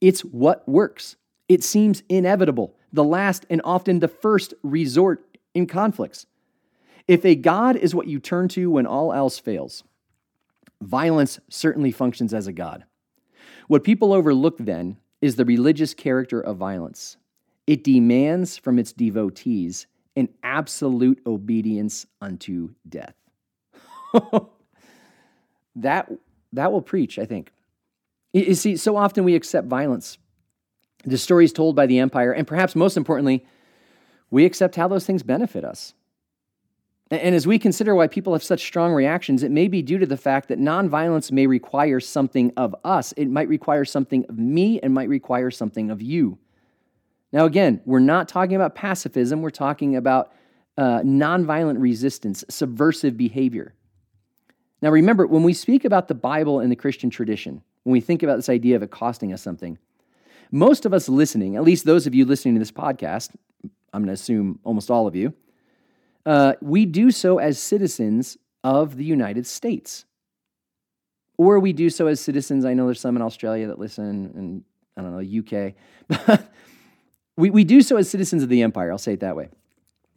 [0.00, 1.16] It's what works.
[1.48, 6.26] It seems inevitable, the last and often the first resort in conflicts.
[7.06, 9.84] If a God is what you turn to when all else fails,
[10.80, 12.84] violence certainly functions as a God.
[13.68, 17.16] What people overlook then is the religious character of violence.
[17.66, 19.86] It demands from its devotees
[20.16, 23.14] an absolute obedience unto death.
[25.76, 26.10] that
[26.54, 27.52] that will preach, I think.
[28.32, 30.18] You see, so often we accept violence,
[31.04, 33.46] the stories told by the empire, and perhaps most importantly,
[34.30, 35.94] we accept how those things benefit us.
[37.10, 40.06] And as we consider why people have such strong reactions, it may be due to
[40.06, 43.12] the fact that nonviolence may require something of us.
[43.12, 46.38] It might require something of me and might require something of you.
[47.32, 50.32] Now, again, we're not talking about pacifism, we're talking about
[50.76, 53.74] uh, nonviolent resistance, subversive behavior.
[54.84, 58.22] Now, remember, when we speak about the Bible and the Christian tradition, when we think
[58.22, 59.78] about this idea of it costing us something,
[60.52, 63.30] most of us listening, at least those of you listening to this podcast,
[63.94, 65.32] I'm going to assume almost all of you,
[66.26, 70.04] uh, we do so as citizens of the United States.
[71.38, 72.66] Or we do so as citizens.
[72.66, 74.64] I know there's some in Australia that listen, and
[74.98, 76.40] I don't know, UK.
[77.38, 79.48] we, we do so as citizens of the empire, I'll say it that way.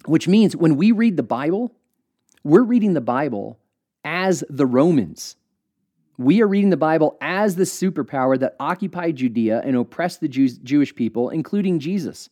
[0.08, 1.72] Which means when we read the Bible,
[2.44, 3.58] we're reading the Bible
[4.04, 5.36] as the Romans.
[6.18, 10.58] We are reading the Bible as the superpower that occupied Judea and oppressed the Jews,
[10.58, 12.30] Jewish people, including Jesus.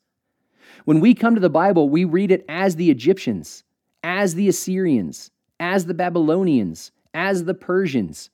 [0.86, 3.64] When we come to the Bible, we read it as the Egyptians,
[4.04, 8.30] as the Assyrians, as the Babylonians, as the Persians.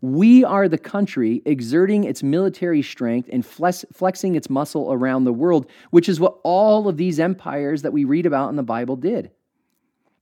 [0.00, 5.32] We are the country exerting its military strength and flex, flexing its muscle around the
[5.32, 8.96] world, which is what all of these empires that we read about in the Bible
[8.96, 9.32] did.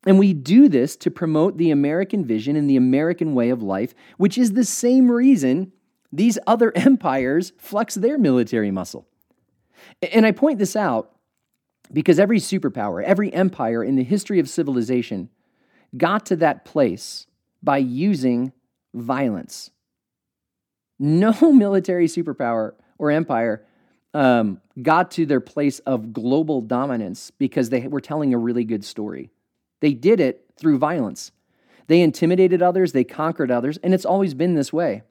[0.07, 3.93] And we do this to promote the American vision and the American way of life,
[4.17, 5.73] which is the same reason
[6.13, 9.07] these other empires flex their military muscle.
[10.13, 11.13] And I point this out
[11.93, 15.29] because every superpower, every empire in the history of civilization
[15.97, 17.27] got to that place
[17.63, 18.53] by using
[18.95, 19.71] violence.
[20.99, 23.65] No military superpower or empire
[24.15, 28.85] um, got to their place of global dominance because they were telling a really good
[28.85, 29.31] story.
[29.81, 31.33] They did it through violence.
[31.87, 35.03] They intimidated others, they conquered others, and it's always been this way.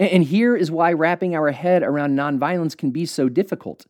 [0.00, 3.86] And here is why wrapping our head around nonviolence can be so difficult.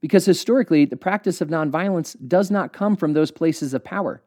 [0.00, 4.22] Because historically, the practice of nonviolence does not come from those places of power.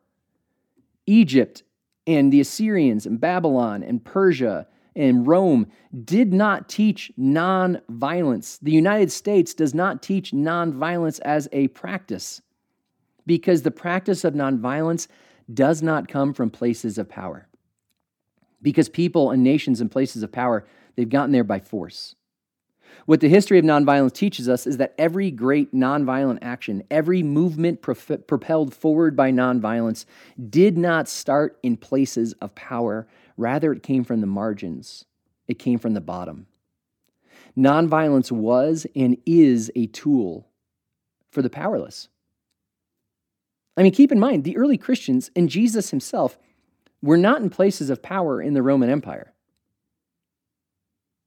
[1.05, 1.63] Egypt
[2.07, 5.67] and the Assyrians and Babylon and Persia and Rome
[6.05, 8.59] did not teach nonviolence.
[8.61, 12.41] The United States does not teach nonviolence as a practice
[13.25, 15.07] because the practice of nonviolence
[15.53, 17.47] does not come from places of power.
[18.61, 20.65] Because people and nations and places of power,
[20.95, 22.15] they've gotten there by force.
[23.05, 27.81] What the history of nonviolence teaches us is that every great nonviolent action, every movement
[27.81, 30.05] propelled forward by nonviolence,
[30.49, 33.07] did not start in places of power.
[33.35, 35.05] Rather, it came from the margins,
[35.47, 36.47] it came from the bottom.
[37.57, 40.47] Nonviolence was and is a tool
[41.31, 42.07] for the powerless.
[43.75, 46.37] I mean, keep in mind, the early Christians and Jesus himself
[47.01, 49.33] were not in places of power in the Roman Empire.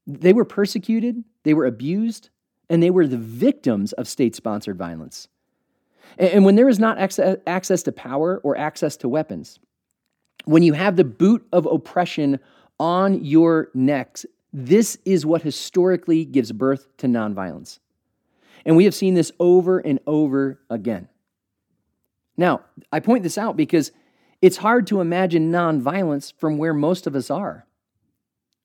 [0.05, 2.29] They were persecuted, they were abused,
[2.69, 5.27] and they were the victims of state sponsored violence.
[6.17, 9.59] And when there is not access to power or access to weapons,
[10.45, 12.39] when you have the boot of oppression
[12.79, 17.79] on your necks, this is what historically gives birth to nonviolence.
[18.65, 21.09] And we have seen this over and over again.
[22.37, 22.61] Now,
[22.91, 23.91] I point this out because
[24.41, 27.65] it's hard to imagine nonviolence from where most of us are.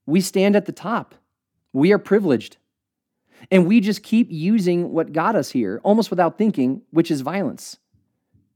[0.06, 1.14] We stand at the top,
[1.72, 2.58] we are privileged.
[3.50, 7.78] And we just keep using what got us here, almost without thinking, which is violence.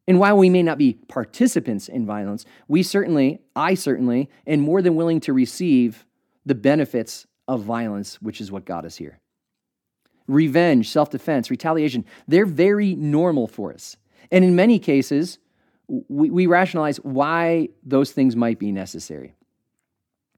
[0.06, 4.80] And while we may not be participants in violence, we certainly, I certainly, am more
[4.80, 6.06] than willing to receive
[6.44, 9.18] the benefits of violence, which is what got us here.
[10.28, 13.96] Revenge, self defense, retaliation, they're very normal for us.
[14.30, 15.38] And in many cases,
[15.88, 19.34] we, we rationalize why those things might be necessary.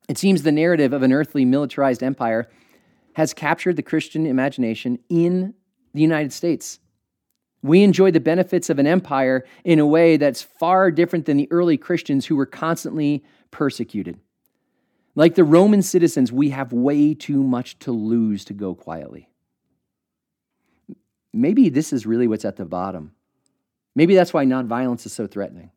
[0.08, 2.48] It seems the narrative of an earthly militarized empire
[3.14, 5.54] has captured the Christian imagination in
[5.92, 6.78] the United States.
[7.62, 11.48] We enjoy the benefits of an empire in a way that's far different than the
[11.50, 14.18] early Christians who were constantly persecuted.
[15.14, 19.28] Like the Roman citizens, we have way too much to lose to go quietly.
[21.32, 23.12] Maybe this is really what's at the bottom.
[23.98, 25.72] Maybe that's why nonviolence is so threatening.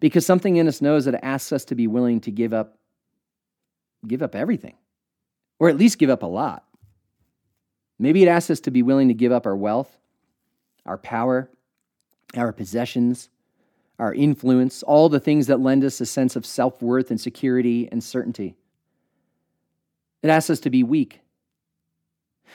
[0.00, 2.78] Because something in us knows that it asks us to be willing to give up
[4.06, 4.76] give up everything
[5.58, 6.64] or at least give up a lot.
[7.98, 9.98] Maybe it asks us to be willing to give up our wealth,
[10.86, 11.50] our power,
[12.38, 13.28] our possessions,
[13.98, 17.86] our influence, all the things that lend us a sense of self worth and security
[17.92, 18.54] and certainty.
[20.22, 21.20] It asks us to be weak.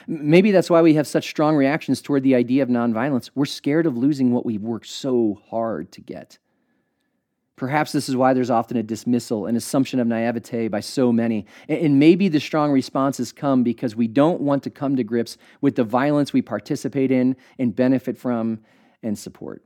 [0.07, 3.29] Maybe that's why we have such strong reactions toward the idea of nonviolence.
[3.35, 6.37] We're scared of losing what we've worked so hard to get.
[7.55, 11.45] Perhaps this is why there's often a dismissal, an assumption of naivete by so many.
[11.69, 15.75] And maybe the strong responses come because we don't want to come to grips with
[15.75, 18.59] the violence we participate in and benefit from
[19.01, 19.63] and support.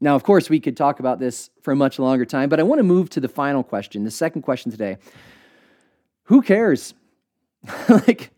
[0.00, 2.62] Now, of course, we could talk about this for a much longer time, but I
[2.62, 4.96] want to move to the final question, the second question today.
[6.24, 6.94] Who cares?
[7.88, 8.30] like,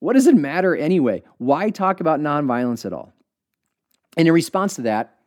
[0.00, 1.22] what does it matter anyway?
[1.38, 3.12] Why talk about nonviolence at all?
[4.16, 5.18] And in response to that,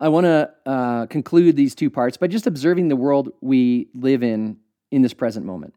[0.00, 4.22] I want to uh, conclude these two parts by just observing the world we live
[4.22, 4.58] in
[4.90, 5.74] in this present moment.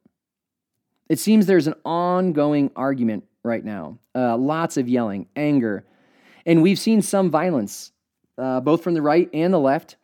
[1.09, 5.85] It seems there's an ongoing argument right now, uh, lots of yelling, anger,
[6.45, 7.91] and we've seen some violence,
[8.37, 9.97] uh, both from the right and the left.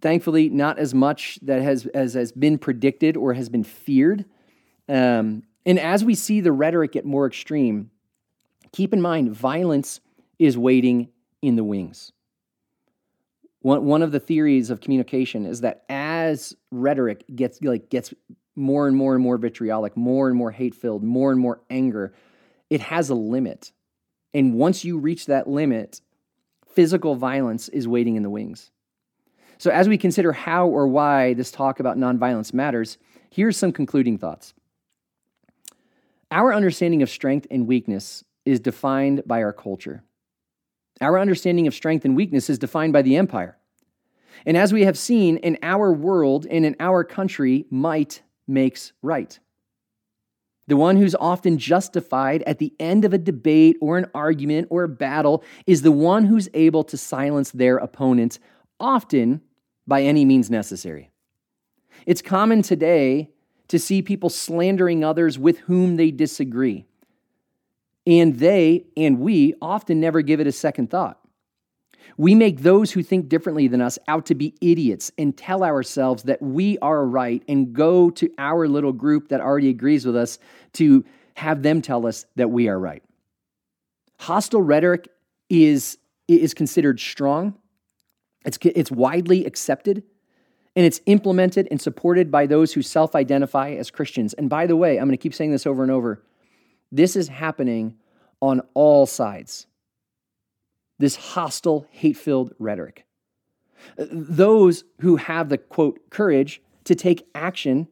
[0.00, 4.24] Thankfully, not as much that has as has been predicted or has been feared.
[4.88, 7.90] Um, and as we see the rhetoric get more extreme,
[8.72, 10.00] keep in mind violence
[10.38, 11.10] is waiting
[11.42, 12.10] in the wings.
[13.60, 18.14] One, of the theories of communication is that as rhetoric gets like gets
[18.56, 22.14] more and more and more vitriolic, more and more hate filled, more and more anger,
[22.70, 23.72] it has a limit.
[24.32, 26.00] And once you reach that limit,
[26.66, 28.70] physical violence is waiting in the wings.
[29.58, 32.96] So, as we consider how or why this talk about nonviolence matters,
[33.28, 34.54] here's some concluding thoughts.
[36.30, 40.02] Our understanding of strength and weakness is defined by our culture.
[41.00, 43.56] Our understanding of strength and weakness is defined by the empire.
[44.44, 49.38] And as we have seen, in our world and in our country, might makes right.
[50.66, 54.84] The one who's often justified at the end of a debate or an argument or
[54.84, 58.38] a battle is the one who's able to silence their opponent,
[58.78, 59.40] often
[59.86, 61.10] by any means necessary.
[62.06, 63.30] It's common today
[63.68, 66.86] to see people slandering others with whom they disagree.
[68.06, 71.18] And they and we often never give it a second thought.
[72.16, 76.24] We make those who think differently than us out to be idiots and tell ourselves
[76.24, 80.38] that we are right and go to our little group that already agrees with us
[80.74, 81.04] to
[81.36, 83.02] have them tell us that we are right.
[84.18, 85.08] Hostile rhetoric
[85.48, 87.54] is, is considered strong,
[88.44, 90.02] it's, it's widely accepted,
[90.76, 94.34] and it's implemented and supported by those who self identify as Christians.
[94.34, 96.22] And by the way, I'm going to keep saying this over and over
[96.90, 97.96] this is happening
[98.40, 99.66] on all sides.
[100.98, 103.04] This hostile, hate filled rhetoric.
[103.96, 107.88] Those who have the quote, courage to take action,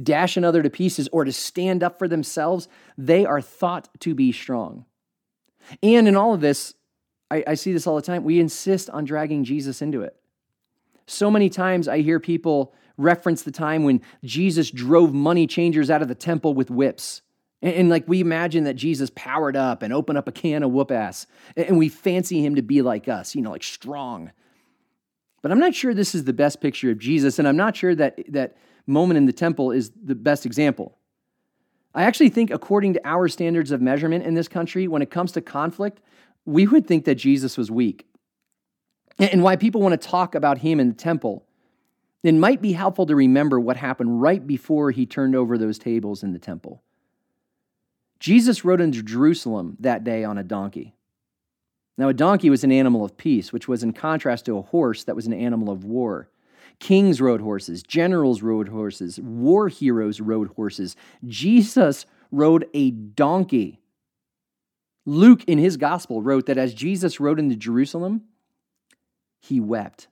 [0.00, 4.32] dash another to pieces, or to stand up for themselves, they are thought to be
[4.32, 4.86] strong.
[5.82, 6.74] And in all of this,
[7.30, 10.19] I, I see this all the time, we insist on dragging Jesus into it.
[11.10, 16.02] So many times I hear people reference the time when Jesus drove money changers out
[16.02, 17.22] of the temple with whips.
[17.62, 20.70] And, and, like we imagine that Jesus powered up and opened up a can of
[20.70, 21.26] whoop ass.
[21.56, 24.30] And we fancy him to be like us, you know, like strong.
[25.42, 27.94] But I'm not sure this is the best picture of Jesus, and I'm not sure
[27.94, 28.56] that that
[28.86, 30.96] moment in the temple is the best example.
[31.94, 35.32] I actually think, according to our standards of measurement in this country, when it comes
[35.32, 36.00] to conflict,
[36.44, 38.06] we would think that Jesus was weak.
[39.20, 41.44] And why people want to talk about him in the temple,
[42.22, 46.22] it might be helpful to remember what happened right before he turned over those tables
[46.22, 46.82] in the temple.
[48.18, 50.94] Jesus rode into Jerusalem that day on a donkey.
[51.98, 55.04] Now, a donkey was an animal of peace, which was in contrast to a horse
[55.04, 56.30] that was an animal of war.
[56.78, 60.96] Kings rode horses, generals rode horses, war heroes rode horses.
[61.26, 63.80] Jesus rode a donkey.
[65.04, 68.22] Luke, in his gospel, wrote that as Jesus rode into Jerusalem,
[69.40, 70.08] he wept.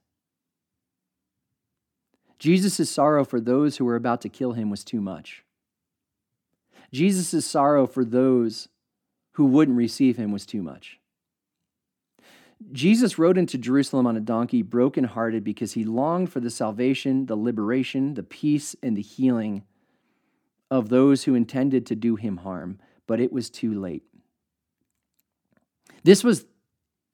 [2.38, 5.44] Jesus' sorrow for those who were about to kill him was too much.
[6.92, 8.68] Jesus' sorrow for those
[9.32, 10.98] who wouldn't receive him was too much.
[12.72, 17.36] Jesus rode into Jerusalem on a donkey, brokenhearted, because he longed for the salvation, the
[17.36, 19.62] liberation, the peace, and the healing
[20.70, 24.02] of those who intended to do him harm, but it was too late.
[26.02, 26.46] This was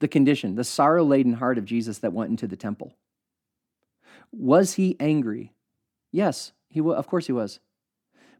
[0.04, 2.94] the condition, the sorrow laden heart of Jesus that went into the temple.
[4.32, 5.54] Was he angry?
[6.12, 7.58] Yes, he w- of course he was.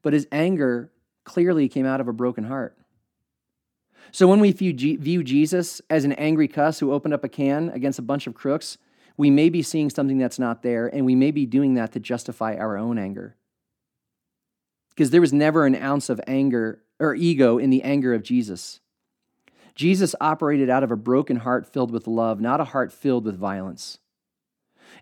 [0.03, 0.93] But his anger
[1.25, 2.77] clearly came out of a broken heart.
[4.12, 7.99] So when we view Jesus as an angry cuss who opened up a can against
[7.99, 8.77] a bunch of crooks,
[9.17, 11.99] we may be seeing something that's not there, and we may be doing that to
[11.99, 13.37] justify our own anger.
[14.91, 18.81] Because there was never an ounce of anger or ego in the anger of Jesus.
[19.75, 23.37] Jesus operated out of a broken heart filled with love, not a heart filled with
[23.37, 23.99] violence.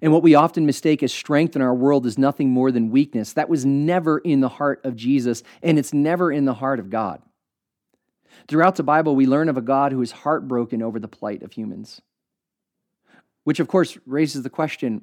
[0.01, 3.35] And what we often mistake as strength in our world is nothing more than weakness.
[3.35, 6.89] That was never in the heart of Jesus, and it's never in the heart of
[6.89, 7.23] God.
[8.49, 11.53] Throughout the Bible, we learn of a God who is heartbroken over the plight of
[11.53, 12.01] humans.
[13.45, 15.03] Which, of course, raises the question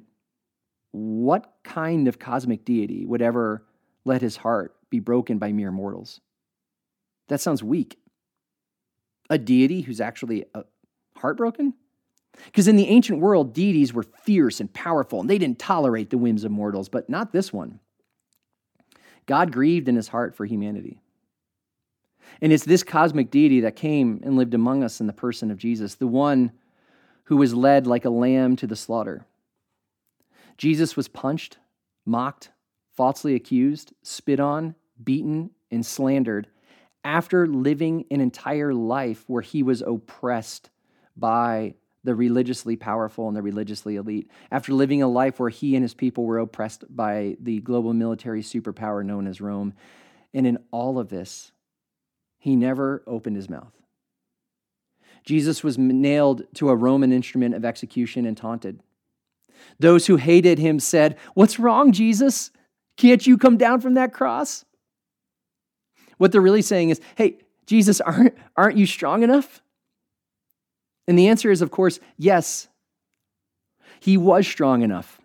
[0.92, 3.64] what kind of cosmic deity would ever
[4.04, 6.20] let his heart be broken by mere mortals?
[7.28, 7.96] That sounds weak.
[9.30, 10.64] A deity who's actually uh,
[11.16, 11.74] heartbroken?
[12.44, 16.18] Because in the ancient world, deities were fierce and powerful, and they didn't tolerate the
[16.18, 17.80] whims of mortals, but not this one.
[19.26, 21.00] God grieved in his heart for humanity.
[22.40, 25.58] And it's this cosmic deity that came and lived among us in the person of
[25.58, 26.52] Jesus, the one
[27.24, 29.26] who was led like a lamb to the slaughter.
[30.56, 31.58] Jesus was punched,
[32.04, 32.50] mocked,
[32.96, 36.48] falsely accused, spit on, beaten, and slandered
[37.04, 40.70] after living an entire life where he was oppressed
[41.16, 45.82] by the religiously powerful and the religiously elite, after living a life where he and
[45.82, 49.74] his people were oppressed by the global military superpower known as Rome.
[50.32, 51.52] And in all of this,
[52.38, 53.72] he never opened his mouth.
[55.24, 58.80] Jesus was nailed to a Roman instrument of execution and taunted.
[59.78, 62.50] Those who hated him said, What's wrong, Jesus?
[62.96, 64.64] Can't you come down from that cross?
[66.20, 69.62] What they're really saying is, Hey, Jesus, aren't, aren't you strong enough?
[71.08, 72.68] And the answer is, of course, yes.
[74.00, 75.18] He was strong enough,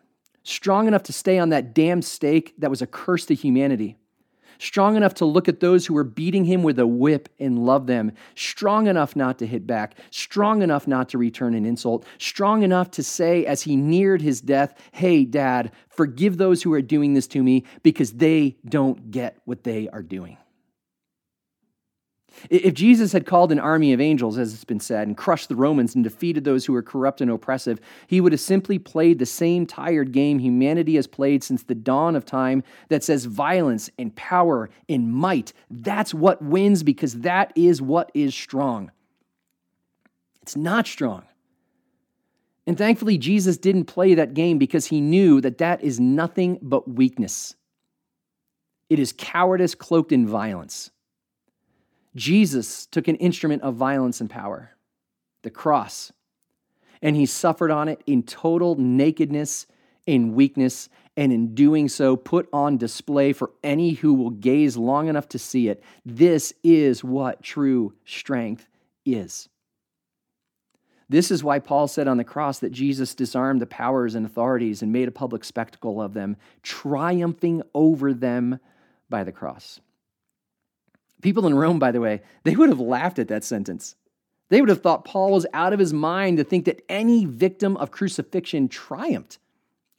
[0.43, 3.97] strong enough to stay on that damn stake that was a curse to humanity
[4.59, 7.87] strong enough to look at those who were beating him with a whip and love
[7.87, 12.63] them, strong enough not to hit back, strong enough not to return an insult, strong
[12.63, 17.13] enough to say as he neared his death, Hey, dad, forgive those who are doing
[17.13, 20.37] this to me because they don't get what they are doing.
[22.49, 25.55] If Jesus had called an army of angels, as it's been said, and crushed the
[25.55, 29.25] Romans and defeated those who were corrupt and oppressive, he would have simply played the
[29.25, 34.15] same tired game humanity has played since the dawn of time that says violence and
[34.15, 35.53] power and might.
[35.69, 38.91] That's what wins because that is what is strong.
[40.41, 41.23] It's not strong.
[42.67, 46.87] And thankfully, Jesus didn't play that game because he knew that that is nothing but
[46.87, 47.55] weakness.
[48.89, 50.91] It is cowardice cloaked in violence.
[52.15, 54.71] Jesus took an instrument of violence and power,
[55.43, 56.11] the cross,
[57.01, 59.67] and he suffered on it in total nakedness,
[60.07, 65.07] in weakness, and in doing so, put on display for any who will gaze long
[65.07, 65.83] enough to see it.
[66.05, 68.67] This is what true strength
[69.05, 69.49] is.
[71.07, 74.81] This is why Paul said on the cross that Jesus disarmed the powers and authorities
[74.81, 78.59] and made a public spectacle of them, triumphing over them
[79.09, 79.79] by the cross.
[81.21, 83.95] People in Rome, by the way, they would have laughed at that sentence.
[84.49, 87.77] They would have thought Paul was out of his mind to think that any victim
[87.77, 89.39] of crucifixion triumphed.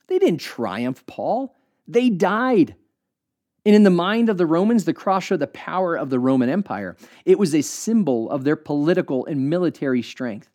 [0.07, 1.57] They didn't triumph Paul,
[1.89, 2.77] they died.
[3.64, 6.49] And in the mind of the Romans, the cross showed the power of the Roman
[6.49, 6.97] Empire.
[7.25, 10.49] It was a symbol of their political and military strength.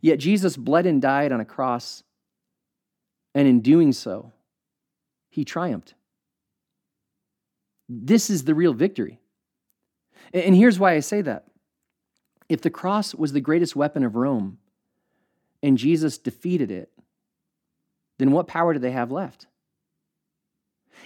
[0.00, 2.02] Yet Jesus bled and died on a cross,
[3.34, 4.32] and in doing so,
[5.28, 5.92] he triumphed.
[7.86, 9.19] This is the real victory.
[10.32, 11.46] And here's why I say that.
[12.48, 14.58] If the cross was the greatest weapon of Rome
[15.62, 16.90] and Jesus defeated it,
[18.18, 19.46] then what power do they have left?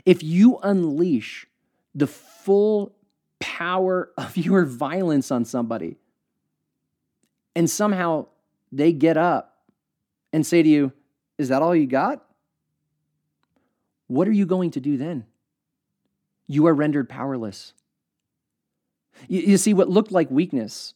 [0.05, 1.47] If you unleash
[1.95, 2.95] the full
[3.39, 5.97] power of your violence on somebody
[7.55, 8.27] and somehow
[8.72, 9.57] they get up
[10.33, 10.93] and say to you,
[11.39, 12.25] Is that all you got?
[14.07, 15.27] What are you going to do then?
[16.47, 17.72] You are rendered powerless.
[19.29, 20.95] You, you see, what looked like weakness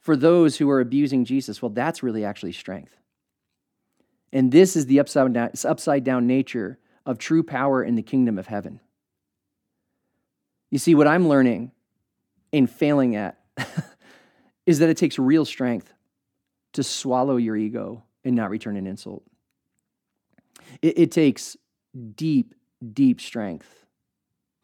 [0.00, 2.96] for those who are abusing Jesus, well, that's really actually strength.
[4.32, 8.38] And this is the upside down, upside down nature of true power in the kingdom
[8.38, 8.80] of heaven.
[10.70, 11.72] You see, what I'm learning
[12.52, 13.38] and failing at
[14.66, 15.92] is that it takes real strength
[16.74, 19.22] to swallow your ego and not return an insult.
[20.82, 21.56] It, it takes
[22.14, 22.54] deep,
[22.92, 23.86] deep strength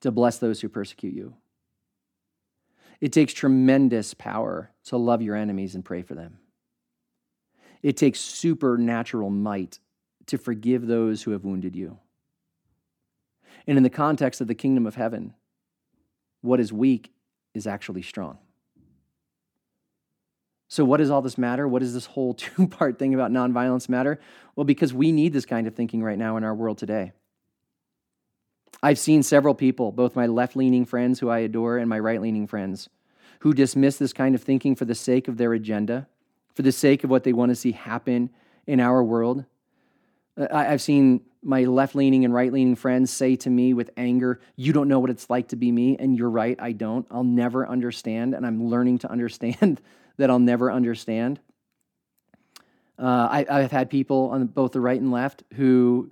[0.01, 1.35] to bless those who persecute you.
[3.03, 6.39] It takes tremendous power to love your enemies and pray for them.
[7.83, 9.81] It takes supernatural might
[10.27, 11.99] to forgive those who have wounded you.
[13.67, 15.35] And in the context of the kingdom of heaven,
[16.43, 17.13] what is weak
[17.55, 18.39] is actually strong.
[20.69, 21.67] So, what does all this matter?
[21.67, 24.21] What does this whole two part thing about nonviolence matter?
[24.55, 27.13] Well, because we need this kind of thinking right now in our world today.
[28.83, 32.21] I've seen several people, both my left leaning friends who I adore and my right
[32.21, 32.89] leaning friends,
[33.41, 36.07] who dismiss this kind of thinking for the sake of their agenda,
[36.55, 38.31] for the sake of what they want to see happen
[38.67, 39.45] in our world.
[40.37, 44.73] I've seen my left leaning and right leaning friends say to me with anger, You
[44.73, 45.97] don't know what it's like to be me.
[45.99, 47.07] And you're right, I don't.
[47.11, 48.35] I'll never understand.
[48.35, 49.81] And I'm learning to understand
[50.17, 51.41] that I'll never understand.
[52.99, 56.11] Uh, I, have had people on both the right and left who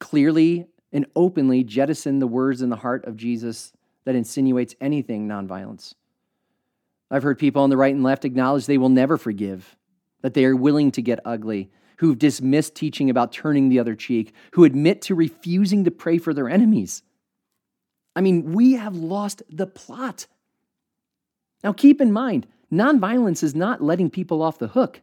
[0.00, 3.72] clearly and openly jettison the words in the heart of Jesus
[4.04, 5.94] that insinuates anything nonviolence.
[7.10, 9.76] I've heard people on the right and left acknowledge they will never forgive,
[10.22, 14.34] that they are willing to get ugly, who've dismissed teaching about turning the other cheek,
[14.52, 17.02] who admit to refusing to pray for their enemies.
[18.16, 20.26] I mean, we have lost the plot.
[21.62, 25.02] Now, keep in mind, Nonviolence is not letting people off the hook.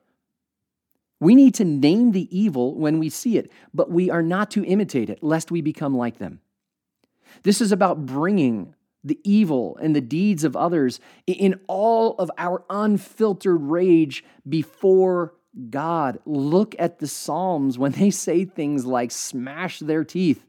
[1.20, 4.64] We need to name the evil when we see it, but we are not to
[4.64, 6.40] imitate it, lest we become like them.
[7.44, 12.64] This is about bringing the evil and the deeds of others in all of our
[12.70, 15.34] unfiltered rage before
[15.70, 16.20] God.
[16.26, 20.46] Look at the Psalms when they say things like smash their teeth.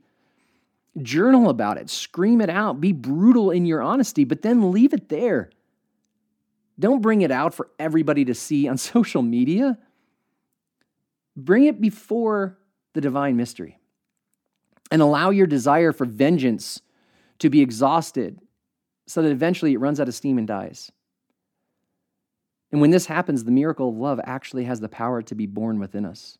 [1.00, 5.08] Journal about it, scream it out, be brutal in your honesty, but then leave it
[5.08, 5.50] there.
[6.78, 9.78] Don't bring it out for everybody to see on social media.
[11.44, 12.58] Bring it before
[12.94, 13.78] the divine mystery
[14.90, 16.80] and allow your desire for vengeance
[17.38, 18.40] to be exhausted
[19.06, 20.90] so that eventually it runs out of steam and dies.
[22.72, 25.80] And when this happens, the miracle of love actually has the power to be born
[25.80, 26.38] within us.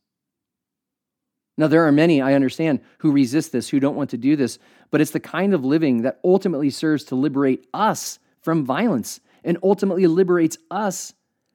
[1.57, 4.59] Now, there are many, I understand, who resist this, who don't want to do this,
[4.91, 9.59] but it's the kind of living that ultimately serves to liberate us from violence and
[9.63, 11.13] ultimately liberates us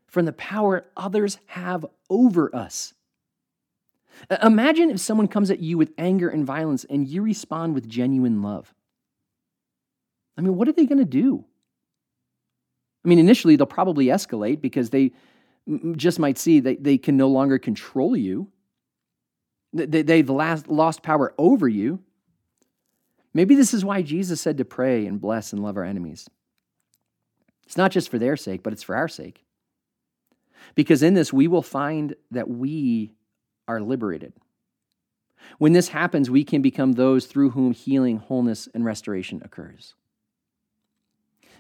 [0.08, 2.94] from the power others have over us.
[4.42, 8.42] Imagine if someone comes at you with anger and violence and you respond with genuine
[8.42, 8.74] love.
[10.38, 11.46] I mean, what are they going to do?
[13.04, 15.12] I mean, initially they'll probably escalate because they
[15.96, 18.50] just might see that they can no longer control you.
[19.74, 22.00] They've lost power over you.
[23.34, 26.30] Maybe this is why Jesus said to pray and bless and love our enemies.
[27.66, 29.44] It's not just for their sake, but it's for our sake.
[30.74, 33.12] Because in this, we will find that we
[33.68, 34.34] are liberated.
[35.58, 39.96] When this happens, we can become those through whom healing, wholeness, and restoration occurs.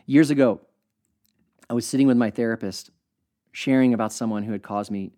[0.05, 0.61] Years ago,
[1.69, 2.91] I was sitting with my therapist,
[3.51, 5.11] sharing about someone who had caused me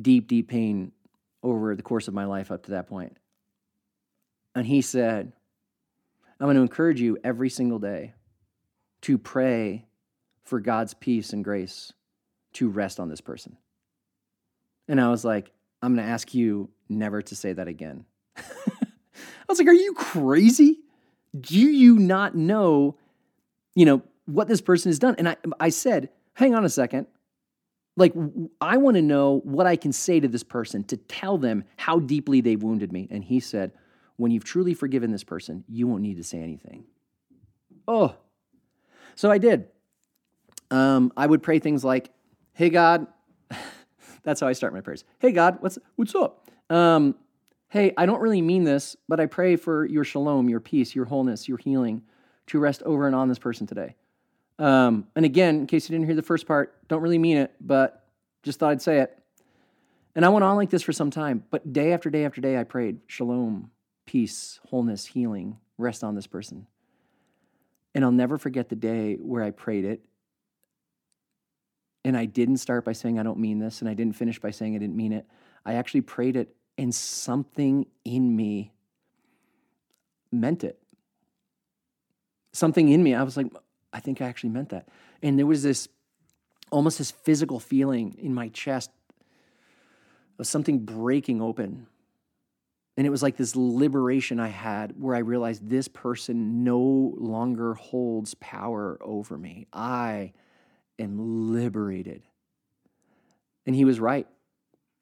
[0.00, 0.92] deep, deep pain
[1.42, 3.16] over the course of my life up to that point.
[4.54, 5.32] And he said,
[6.38, 8.14] I'm going to encourage you every single day
[9.02, 9.86] to pray
[10.44, 11.92] for God's peace and grace
[12.54, 13.56] to rest on this person.
[14.88, 15.52] And I was like,
[15.82, 18.04] I'm going to ask you never to say that again.
[18.36, 18.42] I
[19.48, 20.80] was like, Are you crazy?
[21.38, 22.96] Do you not know,
[23.74, 25.14] you know, what this person has done?
[25.18, 27.06] And I, I said, Hang on a second.
[27.96, 28.14] Like,
[28.60, 31.98] I want to know what I can say to this person to tell them how
[31.98, 33.08] deeply they wounded me.
[33.10, 33.72] And he said,
[34.16, 36.84] When you've truly forgiven this person, you won't need to say anything.
[37.88, 38.14] Oh.
[39.16, 39.68] So I did.
[40.70, 42.10] Um, I would pray things like,
[42.52, 43.06] Hey, God,
[44.22, 45.04] that's how I start my prayers.
[45.18, 46.48] Hey, God, what's, what's up?
[46.68, 47.14] Um,
[47.68, 51.04] hey, I don't really mean this, but I pray for your shalom, your peace, your
[51.04, 52.02] wholeness, your healing
[52.48, 53.96] to rest over and on this person today.
[54.58, 57.54] Um, and again, in case you didn't hear the first part, don't really mean it,
[57.60, 58.04] but
[58.42, 59.16] just thought I'd say it.
[60.14, 62.58] And I went on like this for some time, but day after day after day,
[62.58, 63.70] I prayed shalom,
[64.04, 66.66] peace, wholeness, healing, rest on this person.
[67.94, 70.02] And I'll never forget the day where I prayed it
[72.04, 74.50] and I didn't start by saying, I don't mean this, and I didn't finish by
[74.50, 75.26] saying I didn't mean it.
[75.64, 78.72] I actually prayed it, and something in me
[80.32, 80.78] meant it.
[82.52, 83.46] Something in me, I was like,
[83.92, 84.88] I think I actually meant that.
[85.22, 85.88] And there was this
[86.70, 88.90] almost this physical feeling in my chest
[90.38, 91.86] of something breaking open.
[92.96, 97.74] And it was like this liberation I had where I realized this person no longer
[97.74, 99.66] holds power over me.
[99.72, 100.32] I
[101.00, 102.22] am liberated.
[103.66, 104.26] And he was right.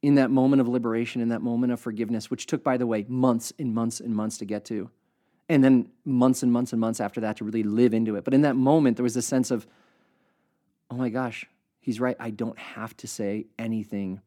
[0.01, 3.05] In that moment of liberation, in that moment of forgiveness, which took, by the way,
[3.09, 4.91] months and months and months to get to,
[5.49, 8.25] and then months and months and months after that to really live into it.
[8.25, 9.67] But in that moment, there was a sense of,
[10.91, 11.47] oh my gosh,
[11.81, 12.17] he's right.
[12.21, 14.21] I don't have to say anything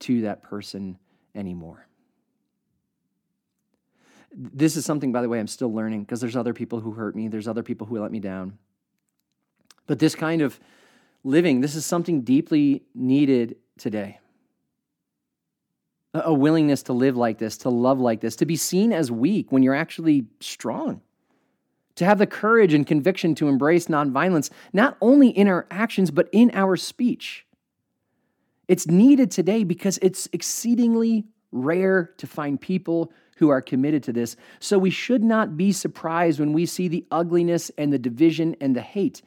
[0.00, 0.98] to that person
[1.34, 1.86] anymore.
[4.36, 7.14] This is something, by the way, I'm still learning because there's other people who hurt
[7.14, 8.58] me, there's other people who let me down.
[9.86, 10.58] But this kind of
[11.24, 11.60] living.
[11.60, 14.20] This is something deeply needed today.
[16.12, 19.50] A willingness to live like this, to love like this, to be seen as weak
[19.50, 21.00] when you're actually strong,
[21.96, 26.28] to have the courage and conviction to embrace nonviolence, not only in our actions, but
[26.30, 27.46] in our speech.
[28.68, 34.36] It's needed today because it's exceedingly rare to find people who are committed to this.
[34.60, 38.76] So we should not be surprised when we see the ugliness and the division and
[38.76, 39.22] the hate.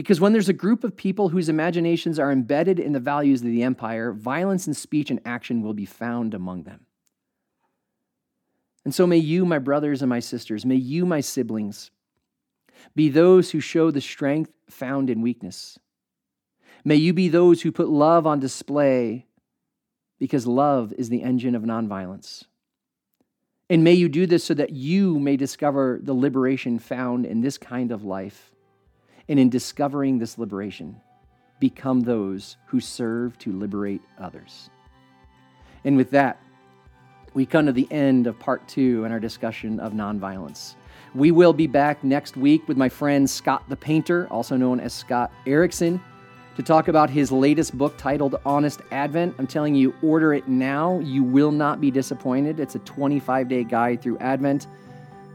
[0.00, 3.48] Because when there's a group of people whose imaginations are embedded in the values of
[3.48, 6.86] the empire, violence in speech and action will be found among them.
[8.82, 11.90] And so may you, my brothers and my sisters, may you, my siblings,
[12.96, 15.78] be those who show the strength found in weakness.
[16.82, 19.26] May you be those who put love on display
[20.18, 22.44] because love is the engine of nonviolence.
[23.68, 27.58] And may you do this so that you may discover the liberation found in this
[27.58, 28.49] kind of life
[29.30, 31.00] and in discovering this liberation,
[31.60, 34.68] become those who serve to liberate others.
[35.84, 36.38] And with that,
[37.32, 40.74] we come to the end of part two in our discussion of nonviolence.
[41.14, 44.92] We will be back next week with my friend Scott the Painter, also known as
[44.92, 46.00] Scott Erickson,
[46.56, 49.36] to talk about his latest book titled Honest Advent.
[49.38, 50.98] I'm telling you, order it now.
[50.98, 52.58] You will not be disappointed.
[52.58, 54.66] It's a 25 day guide through Advent.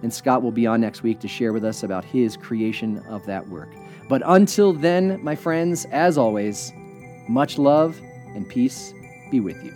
[0.06, 3.26] And Scott will be on next week to share with us about his creation of
[3.26, 3.70] that work.
[4.08, 6.72] But until then, my friends, as always,
[7.28, 7.99] much love
[8.36, 8.93] and peace
[9.32, 9.74] be with you.